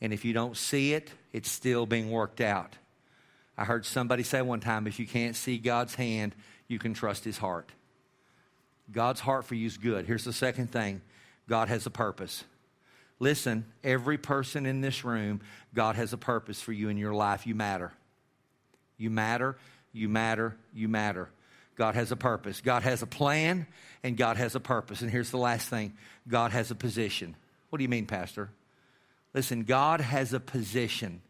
And 0.00 0.12
if 0.12 0.24
you 0.24 0.32
don't 0.32 0.56
see 0.56 0.94
it, 0.94 1.10
it's 1.32 1.50
still 1.50 1.86
being 1.86 2.10
worked 2.10 2.40
out. 2.40 2.74
I 3.58 3.64
heard 3.64 3.86
somebody 3.86 4.22
say 4.22 4.42
one 4.42 4.60
time 4.60 4.86
if 4.86 4.98
you 4.98 5.06
can't 5.06 5.36
see 5.36 5.58
God's 5.58 5.94
hand, 5.94 6.34
you 6.68 6.78
can 6.78 6.94
trust 6.94 7.24
his 7.24 7.38
heart. 7.38 7.70
God's 8.92 9.20
heart 9.20 9.44
for 9.44 9.54
you 9.54 9.66
is 9.66 9.78
good. 9.78 10.06
Here's 10.06 10.24
the 10.24 10.32
second 10.32 10.70
thing 10.70 11.00
God 11.48 11.68
has 11.68 11.86
a 11.86 11.90
purpose. 11.90 12.44
Listen, 13.18 13.64
every 13.82 14.18
person 14.18 14.66
in 14.66 14.80
this 14.80 15.04
room, 15.04 15.40
God 15.74 15.96
has 15.96 16.12
a 16.12 16.18
purpose 16.18 16.60
for 16.60 16.72
you 16.72 16.88
in 16.88 16.98
your 16.98 17.14
life. 17.14 17.46
You 17.46 17.54
matter. 17.54 17.92
You 18.98 19.10
matter, 19.10 19.56
you 19.92 20.08
matter, 20.08 20.56
you 20.74 20.88
matter. 20.88 21.28
God 21.76 21.94
has 21.94 22.10
a 22.10 22.16
purpose. 22.16 22.60
God 22.60 22.82
has 22.82 23.02
a 23.02 23.06
plan, 23.06 23.66
and 24.02 24.16
God 24.16 24.36
has 24.38 24.54
a 24.54 24.60
purpose. 24.60 25.02
And 25.02 25.10
here's 25.10 25.30
the 25.30 25.38
last 25.38 25.68
thing 25.68 25.92
God 26.26 26.52
has 26.52 26.70
a 26.70 26.74
position. 26.74 27.36
What 27.68 27.78
do 27.78 27.82
you 27.82 27.88
mean, 27.88 28.06
Pastor? 28.06 28.50
Listen, 29.34 29.64
God 29.64 30.00
has 30.00 30.32
a 30.32 30.40
position. 30.40 31.20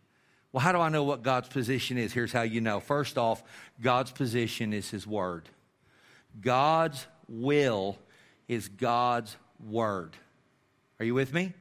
Well, 0.53 0.61
how 0.61 0.72
do 0.72 0.79
I 0.79 0.88
know 0.88 1.03
what 1.03 1.22
God's 1.22 1.49
position 1.49 1.99
is? 1.99 2.12
Here's 2.12 2.33
how 2.33 2.42
you 2.42 2.61
know. 2.61 2.79
First 2.79 3.18
off, 3.18 3.42
God's 3.81 4.12
position 4.12 4.72
is 4.72 4.88
His 4.88 5.07
Word. 5.07 5.49
God's 6.40 7.05
will 7.29 7.99
is 8.46 8.68
God's 8.68 9.37
Word. 9.68 10.16
Are 11.01 11.05
you 11.05 11.14
with 11.14 11.35
me? 11.35 11.53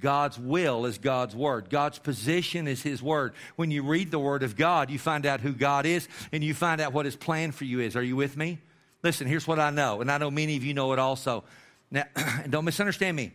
God's 0.00 0.38
will 0.38 0.86
is 0.86 0.98
God's 0.98 1.34
word. 1.36 1.68
God's 1.70 1.98
position 1.98 2.66
is 2.66 2.82
His 2.82 3.02
word. 3.02 3.34
When 3.56 3.70
you 3.70 3.82
read 3.82 4.10
the 4.10 4.18
word 4.18 4.42
of 4.42 4.56
God, 4.56 4.90
you 4.90 4.98
find 4.98 5.26
out 5.26 5.40
who 5.40 5.52
God 5.52 5.86
is 5.86 6.08
and 6.32 6.42
you 6.42 6.54
find 6.54 6.80
out 6.80 6.92
what 6.92 7.04
His 7.04 7.16
plan 7.16 7.52
for 7.52 7.64
you 7.64 7.80
is. 7.80 7.96
Are 7.96 8.02
you 8.02 8.16
with 8.16 8.36
me? 8.36 8.58
Listen, 9.02 9.26
here's 9.26 9.46
what 9.46 9.58
I 9.58 9.70
know, 9.70 10.00
and 10.00 10.10
I 10.10 10.18
know 10.18 10.30
many 10.30 10.56
of 10.56 10.64
you 10.64 10.74
know 10.74 10.92
it 10.92 10.98
also. 10.98 11.44
Now, 11.90 12.04
don't 12.48 12.64
misunderstand 12.64 13.16
me. 13.16 13.32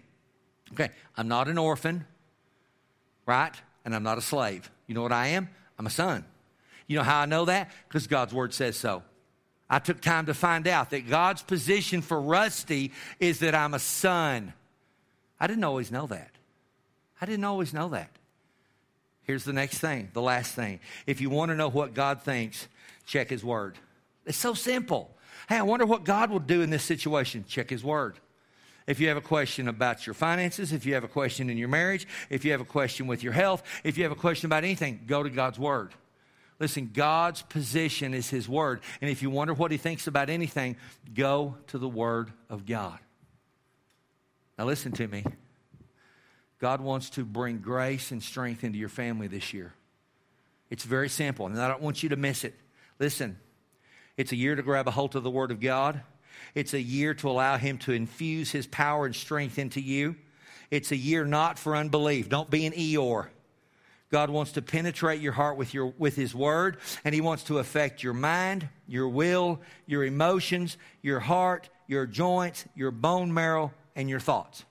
Okay, 0.73 0.89
I'm 1.15 1.27
not 1.27 1.47
an 1.47 1.57
orphan, 1.57 2.05
right? 3.25 3.53
And 3.85 3.95
I'm 3.95 4.03
not 4.03 4.17
a 4.17 4.21
slave. 4.21 4.69
You 4.87 4.95
know 4.95 5.01
what 5.01 5.11
I 5.11 5.27
am? 5.27 5.49
I'm 5.77 5.85
a 5.85 5.91
son. 5.91 6.25
You 6.87 6.97
know 6.97 7.03
how 7.03 7.19
I 7.19 7.25
know 7.25 7.45
that? 7.45 7.71
Because 7.87 8.07
God's 8.07 8.33
word 8.33 8.53
says 8.53 8.77
so. 8.77 9.03
I 9.69 9.79
took 9.79 9.99
time 9.99 10.27
to 10.27 10.33
find 10.33 10.67
out 10.67 10.91
that 10.91 11.09
God's 11.09 11.41
position 11.41 12.01
for 12.01 12.19
Rusty 12.19 12.93
is 13.19 13.39
that 13.39 13.53
I'm 13.53 13.73
a 13.73 13.79
son. 13.79 14.53
I 15.39 15.47
didn't 15.47 15.65
always 15.65 15.91
know 15.91 16.07
that. 16.07 16.31
I 17.19 17.25
didn't 17.25 17.45
always 17.45 17.73
know 17.73 17.89
that. 17.89 18.09
Here's 19.23 19.43
the 19.43 19.53
next 19.53 19.79
thing, 19.79 20.09
the 20.13 20.21
last 20.21 20.53
thing. 20.53 20.79
If 21.05 21.19
you 21.19 21.29
want 21.29 21.49
to 21.49 21.55
know 21.55 21.69
what 21.69 21.93
God 21.93 22.21
thinks, 22.21 22.67
check 23.05 23.29
His 23.29 23.43
Word. 23.43 23.75
It's 24.25 24.37
so 24.37 24.53
simple. 24.53 25.15
Hey, 25.49 25.57
I 25.57 25.63
wonder 25.63 25.85
what 25.85 26.05
God 26.05 26.29
will 26.29 26.39
do 26.39 26.61
in 26.61 26.69
this 26.69 26.83
situation. 26.83 27.43
Check 27.47 27.69
His 27.69 27.83
Word. 27.83 28.19
If 28.87 29.01
you 29.01 29.09
have 29.09 29.17
a 29.17 29.21
question 29.21 29.67
about 29.67 30.07
your 30.07 30.13
finances, 30.13 30.71
if 30.71 30.85
you 30.85 30.93
have 30.93 31.03
a 31.03 31.09
question 31.09 31.49
in 31.49 31.57
your 31.57 31.67
marriage, 31.67 32.07
if 32.29 32.45
you 32.45 32.51
have 32.51 32.61
a 32.61 32.65
question 32.65 33.05
with 33.05 33.21
your 33.21 33.33
health, 33.33 33.63
if 33.83 33.97
you 33.97 34.03
have 34.03 34.13
a 34.13 34.15
question 34.15 34.45
about 34.45 34.63
anything, 34.63 35.01
go 35.05 35.23
to 35.23 35.29
God's 35.29 35.59
Word. 35.59 35.91
Listen, 36.59 36.89
God's 36.93 37.41
position 37.41 38.13
is 38.13 38.29
His 38.29 38.47
Word. 38.47 38.79
And 39.01 39.11
if 39.11 39.21
you 39.21 39.29
wonder 39.29 39.53
what 39.53 39.71
He 39.71 39.77
thinks 39.77 40.07
about 40.07 40.29
anything, 40.29 40.77
go 41.13 41.57
to 41.67 41.77
the 41.77 41.89
Word 41.89 42.31
of 42.49 42.65
God. 42.65 42.99
Now, 44.57 44.65
listen 44.65 44.93
to 44.93 45.07
me. 45.07 45.25
God 46.59 46.81
wants 46.81 47.11
to 47.11 47.23
bring 47.23 47.59
grace 47.59 48.11
and 48.11 48.21
strength 48.21 48.63
into 48.63 48.79
your 48.79 48.89
family 48.89 49.27
this 49.27 49.53
year. 49.53 49.73
It's 50.69 50.83
very 50.83 51.09
simple, 51.09 51.45
and 51.45 51.59
I 51.61 51.67
don't 51.67 51.81
want 51.81 52.03
you 52.03 52.09
to 52.09 52.15
miss 52.15 52.43
it. 52.43 52.55
Listen, 52.99 53.37
it's 54.17 54.31
a 54.31 54.35
year 54.35 54.55
to 54.55 54.63
grab 54.63 54.87
a 54.87 54.91
hold 54.91 55.15
of 55.15 55.23
the 55.23 55.29
Word 55.29 55.51
of 55.51 55.59
God. 55.59 56.01
It's 56.55 56.73
a 56.73 56.81
year 56.81 57.13
to 57.15 57.29
allow 57.29 57.57
Him 57.57 57.77
to 57.79 57.91
infuse 57.91 58.51
His 58.51 58.65
power 58.65 59.05
and 59.05 59.15
strength 59.15 59.59
into 59.59 59.79
you. 59.79 60.15
It's 60.71 60.91
a 60.91 60.97
year 60.97 61.23
not 61.25 61.57
for 61.59 61.75
unbelief. 61.75 62.27
Don't 62.27 62.49
be 62.49 62.65
an 62.65 62.73
Eeyore. 62.73 63.27
God 64.09 64.29
wants 64.29 64.53
to 64.53 64.61
penetrate 64.61 65.21
your 65.21 65.33
heart 65.33 65.57
with, 65.57 65.73
your, 65.73 65.93
with 65.97 66.15
His 66.15 66.33
Word, 66.33 66.77
and 67.03 67.13
He 67.13 67.21
wants 67.21 67.43
to 67.43 67.59
affect 67.59 68.03
your 68.03 68.13
mind, 68.13 68.67
your 68.87 69.09
will, 69.09 69.61
your 69.85 70.03
emotions, 70.03 70.77
your 71.01 71.19
heart, 71.19 71.69
your 71.87 72.05
joints, 72.05 72.65
your 72.75 72.91
bone 72.91 73.33
marrow, 73.33 73.71
and 73.95 74.09
your 74.09 74.19
thoughts. 74.19 74.65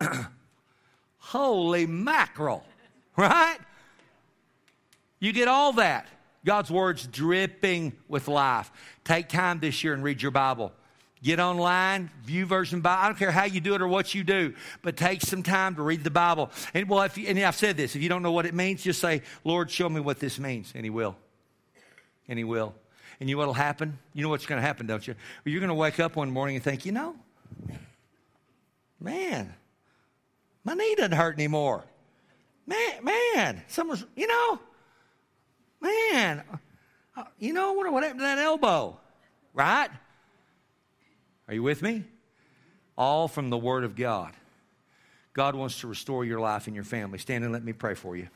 Holy 1.26 1.86
mackerel, 1.86 2.64
right? 3.16 3.58
You 5.18 5.32
get 5.32 5.48
all 5.48 5.72
that. 5.72 6.06
God's 6.44 6.70
word's 6.70 7.04
dripping 7.08 7.94
with 8.06 8.28
life. 8.28 8.70
Take 9.02 9.28
time 9.28 9.58
this 9.58 9.82
year 9.82 9.92
and 9.92 10.04
read 10.04 10.22
your 10.22 10.30
Bible. 10.30 10.72
Get 11.24 11.40
online, 11.40 12.10
YouVersion 12.28 12.80
Bible. 12.80 13.02
I 13.02 13.08
don't 13.08 13.18
care 13.18 13.32
how 13.32 13.42
you 13.42 13.60
do 13.60 13.74
it 13.74 13.82
or 13.82 13.88
what 13.88 14.14
you 14.14 14.22
do, 14.22 14.54
but 14.82 14.96
take 14.96 15.20
some 15.20 15.42
time 15.42 15.74
to 15.74 15.82
read 15.82 16.04
the 16.04 16.10
Bible. 16.10 16.52
And 16.72 16.88
well, 16.88 17.02
if 17.02 17.18
you, 17.18 17.26
and 17.26 17.36
I've 17.40 17.56
said 17.56 17.76
this, 17.76 17.96
if 17.96 18.02
you 18.02 18.08
don't 18.08 18.22
know 18.22 18.30
what 18.30 18.46
it 18.46 18.54
means, 18.54 18.84
just 18.84 19.00
say, 19.00 19.22
Lord, 19.42 19.68
show 19.68 19.88
me 19.88 20.00
what 20.00 20.20
this 20.20 20.38
means. 20.38 20.72
And 20.76 20.84
He 20.84 20.90
will. 20.90 21.16
And 22.28 22.38
He 22.38 22.44
will. 22.44 22.72
And 23.18 23.28
you 23.28 23.34
know 23.34 23.40
what'll 23.40 23.54
happen? 23.54 23.98
You 24.14 24.22
know 24.22 24.28
what's 24.28 24.46
going 24.46 24.60
to 24.60 24.66
happen, 24.66 24.86
don't 24.86 25.04
you? 25.04 25.14
Well, 25.44 25.50
you're 25.50 25.60
going 25.60 25.70
to 25.70 25.74
wake 25.74 25.98
up 25.98 26.14
one 26.14 26.30
morning 26.30 26.54
and 26.54 26.62
think, 26.62 26.86
you 26.86 26.92
know, 26.92 27.16
man, 29.00 29.52
my 30.66 30.74
knee 30.74 30.94
doesn't 30.96 31.12
hurt 31.12 31.34
anymore. 31.34 31.82
Man, 32.66 33.02
man, 33.02 33.62
someone's, 33.68 34.04
you 34.14 34.26
know, 34.26 34.60
man, 35.80 36.42
uh, 37.16 37.24
you 37.38 37.54
know, 37.54 37.72
what, 37.72 37.90
what 37.90 38.02
happened 38.02 38.20
to 38.20 38.24
that 38.24 38.38
elbow? 38.38 38.98
Right? 39.54 39.88
Are 41.48 41.54
you 41.54 41.62
with 41.62 41.80
me? 41.80 42.04
all 42.96 43.28
from 43.28 43.50
the 43.50 43.58
Word 43.58 43.84
of 43.84 43.96
God. 43.96 44.32
God 45.32 45.54
wants 45.54 45.80
to 45.80 45.86
restore 45.86 46.24
your 46.24 46.40
life 46.40 46.66
and 46.66 46.74
your 46.74 46.84
family. 46.84 47.18
Stand 47.18 47.44
and 47.44 47.52
let 47.52 47.62
me 47.62 47.72
pray 47.72 47.94
for 47.94 48.16
you. 48.16 48.28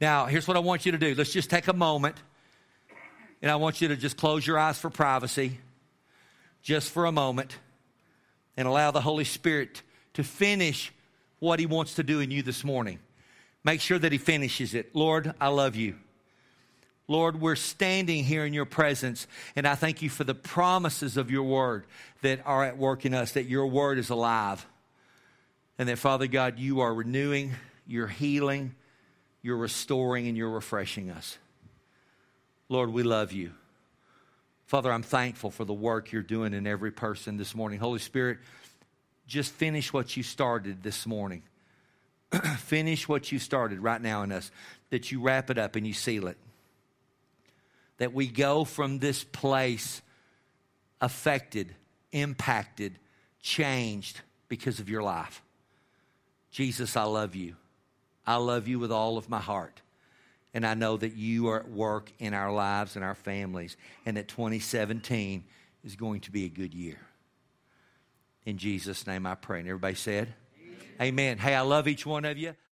Now, 0.00 0.26
here's 0.26 0.46
what 0.46 0.58
I 0.58 0.60
want 0.60 0.84
you 0.84 0.92
to 0.92 0.98
do. 0.98 1.14
Let's 1.14 1.32
just 1.32 1.48
take 1.48 1.68
a 1.68 1.72
moment, 1.72 2.16
and 3.40 3.50
I 3.50 3.56
want 3.56 3.80
you 3.80 3.88
to 3.88 3.96
just 3.96 4.18
close 4.18 4.46
your 4.46 4.58
eyes 4.58 4.78
for 4.78 4.90
privacy, 4.90 5.58
just 6.60 6.90
for 6.90 7.06
a 7.06 7.12
moment, 7.12 7.56
and 8.56 8.66
allow 8.66 8.90
the 8.90 9.00
Holy 9.00 9.24
Spirit 9.24 9.82
to 10.14 10.24
finish 10.24 10.92
what 11.38 11.60
He 11.60 11.66
wants 11.66 11.94
to 11.94 12.02
do 12.02 12.20
in 12.20 12.30
you 12.30 12.42
this 12.42 12.64
morning. 12.64 12.98
Make 13.64 13.80
sure 13.80 13.98
that 13.98 14.12
He 14.12 14.18
finishes 14.18 14.74
it. 14.74 14.94
Lord, 14.94 15.34
I 15.40 15.48
love 15.48 15.76
you. 15.76 15.96
Lord, 17.08 17.40
we're 17.40 17.54
standing 17.54 18.24
here 18.24 18.44
in 18.44 18.52
your 18.52 18.64
presence, 18.64 19.28
and 19.54 19.66
I 19.66 19.76
thank 19.76 20.02
you 20.02 20.10
for 20.10 20.24
the 20.24 20.34
promises 20.34 21.16
of 21.16 21.30
your 21.30 21.44
word 21.44 21.84
that 22.22 22.40
are 22.44 22.64
at 22.64 22.78
work 22.78 23.04
in 23.06 23.14
us, 23.14 23.32
that 23.32 23.44
your 23.44 23.66
word 23.66 23.98
is 23.98 24.10
alive. 24.10 24.66
And 25.78 25.88
that, 25.88 25.98
Father 25.98 26.26
God, 26.26 26.58
you 26.58 26.80
are 26.80 26.92
renewing, 26.92 27.52
you're 27.86 28.08
healing, 28.08 28.74
you're 29.42 29.56
restoring, 29.56 30.26
and 30.26 30.36
you're 30.36 30.50
refreshing 30.50 31.10
us. 31.10 31.38
Lord, 32.68 32.90
we 32.90 33.04
love 33.04 33.30
you. 33.30 33.52
Father, 34.66 34.92
I'm 34.92 35.02
thankful 35.02 35.50
for 35.50 35.64
the 35.64 35.74
work 35.74 36.12
you're 36.12 36.22
doing 36.22 36.52
in 36.52 36.66
every 36.66 36.90
person 36.90 37.36
this 37.36 37.54
morning. 37.54 37.78
Holy 37.78 37.98
Spirit, 37.98 38.38
just 39.26 39.52
finish 39.52 39.92
what 39.92 40.16
you 40.16 40.22
started 40.22 40.82
this 40.82 41.06
morning. 41.06 41.42
finish 42.58 43.08
what 43.08 43.32
you 43.32 43.38
started 43.38 43.80
right 43.80 44.00
now 44.00 44.22
in 44.22 44.32
us, 44.32 44.50
that 44.90 45.10
you 45.10 45.20
wrap 45.20 45.50
it 45.50 45.58
up 45.58 45.76
and 45.76 45.86
you 45.86 45.92
seal 45.92 46.26
it 46.26 46.36
that 47.98 48.12
we 48.12 48.26
go 48.26 48.64
from 48.64 48.98
this 48.98 49.24
place 49.24 50.02
affected, 51.00 51.74
impacted, 52.12 52.98
changed 53.40 54.20
because 54.48 54.80
of 54.80 54.88
your 54.88 55.02
life. 55.02 55.42
Jesus, 56.50 56.96
I 56.96 57.04
love 57.04 57.34
you. 57.34 57.56
I 58.26 58.36
love 58.36 58.68
you 58.68 58.78
with 58.78 58.92
all 58.92 59.18
of 59.18 59.28
my 59.28 59.40
heart. 59.40 59.80
And 60.56 60.66
I 60.66 60.72
know 60.72 60.96
that 60.96 61.14
you 61.14 61.48
are 61.48 61.60
at 61.60 61.68
work 61.68 62.10
in 62.18 62.32
our 62.32 62.50
lives 62.50 62.96
and 62.96 63.04
our 63.04 63.14
families, 63.14 63.76
and 64.06 64.16
that 64.16 64.26
2017 64.26 65.44
is 65.84 65.96
going 65.96 66.20
to 66.20 66.30
be 66.30 66.46
a 66.46 66.48
good 66.48 66.72
year. 66.72 66.96
In 68.46 68.56
Jesus' 68.56 69.06
name 69.06 69.26
I 69.26 69.34
pray. 69.34 69.60
And 69.60 69.68
everybody 69.68 69.96
said, 69.96 70.32
Amen. 70.98 71.08
Amen. 71.08 71.38
Hey, 71.38 71.54
I 71.54 71.60
love 71.60 71.86
each 71.86 72.06
one 72.06 72.24
of 72.24 72.38
you. 72.38 72.54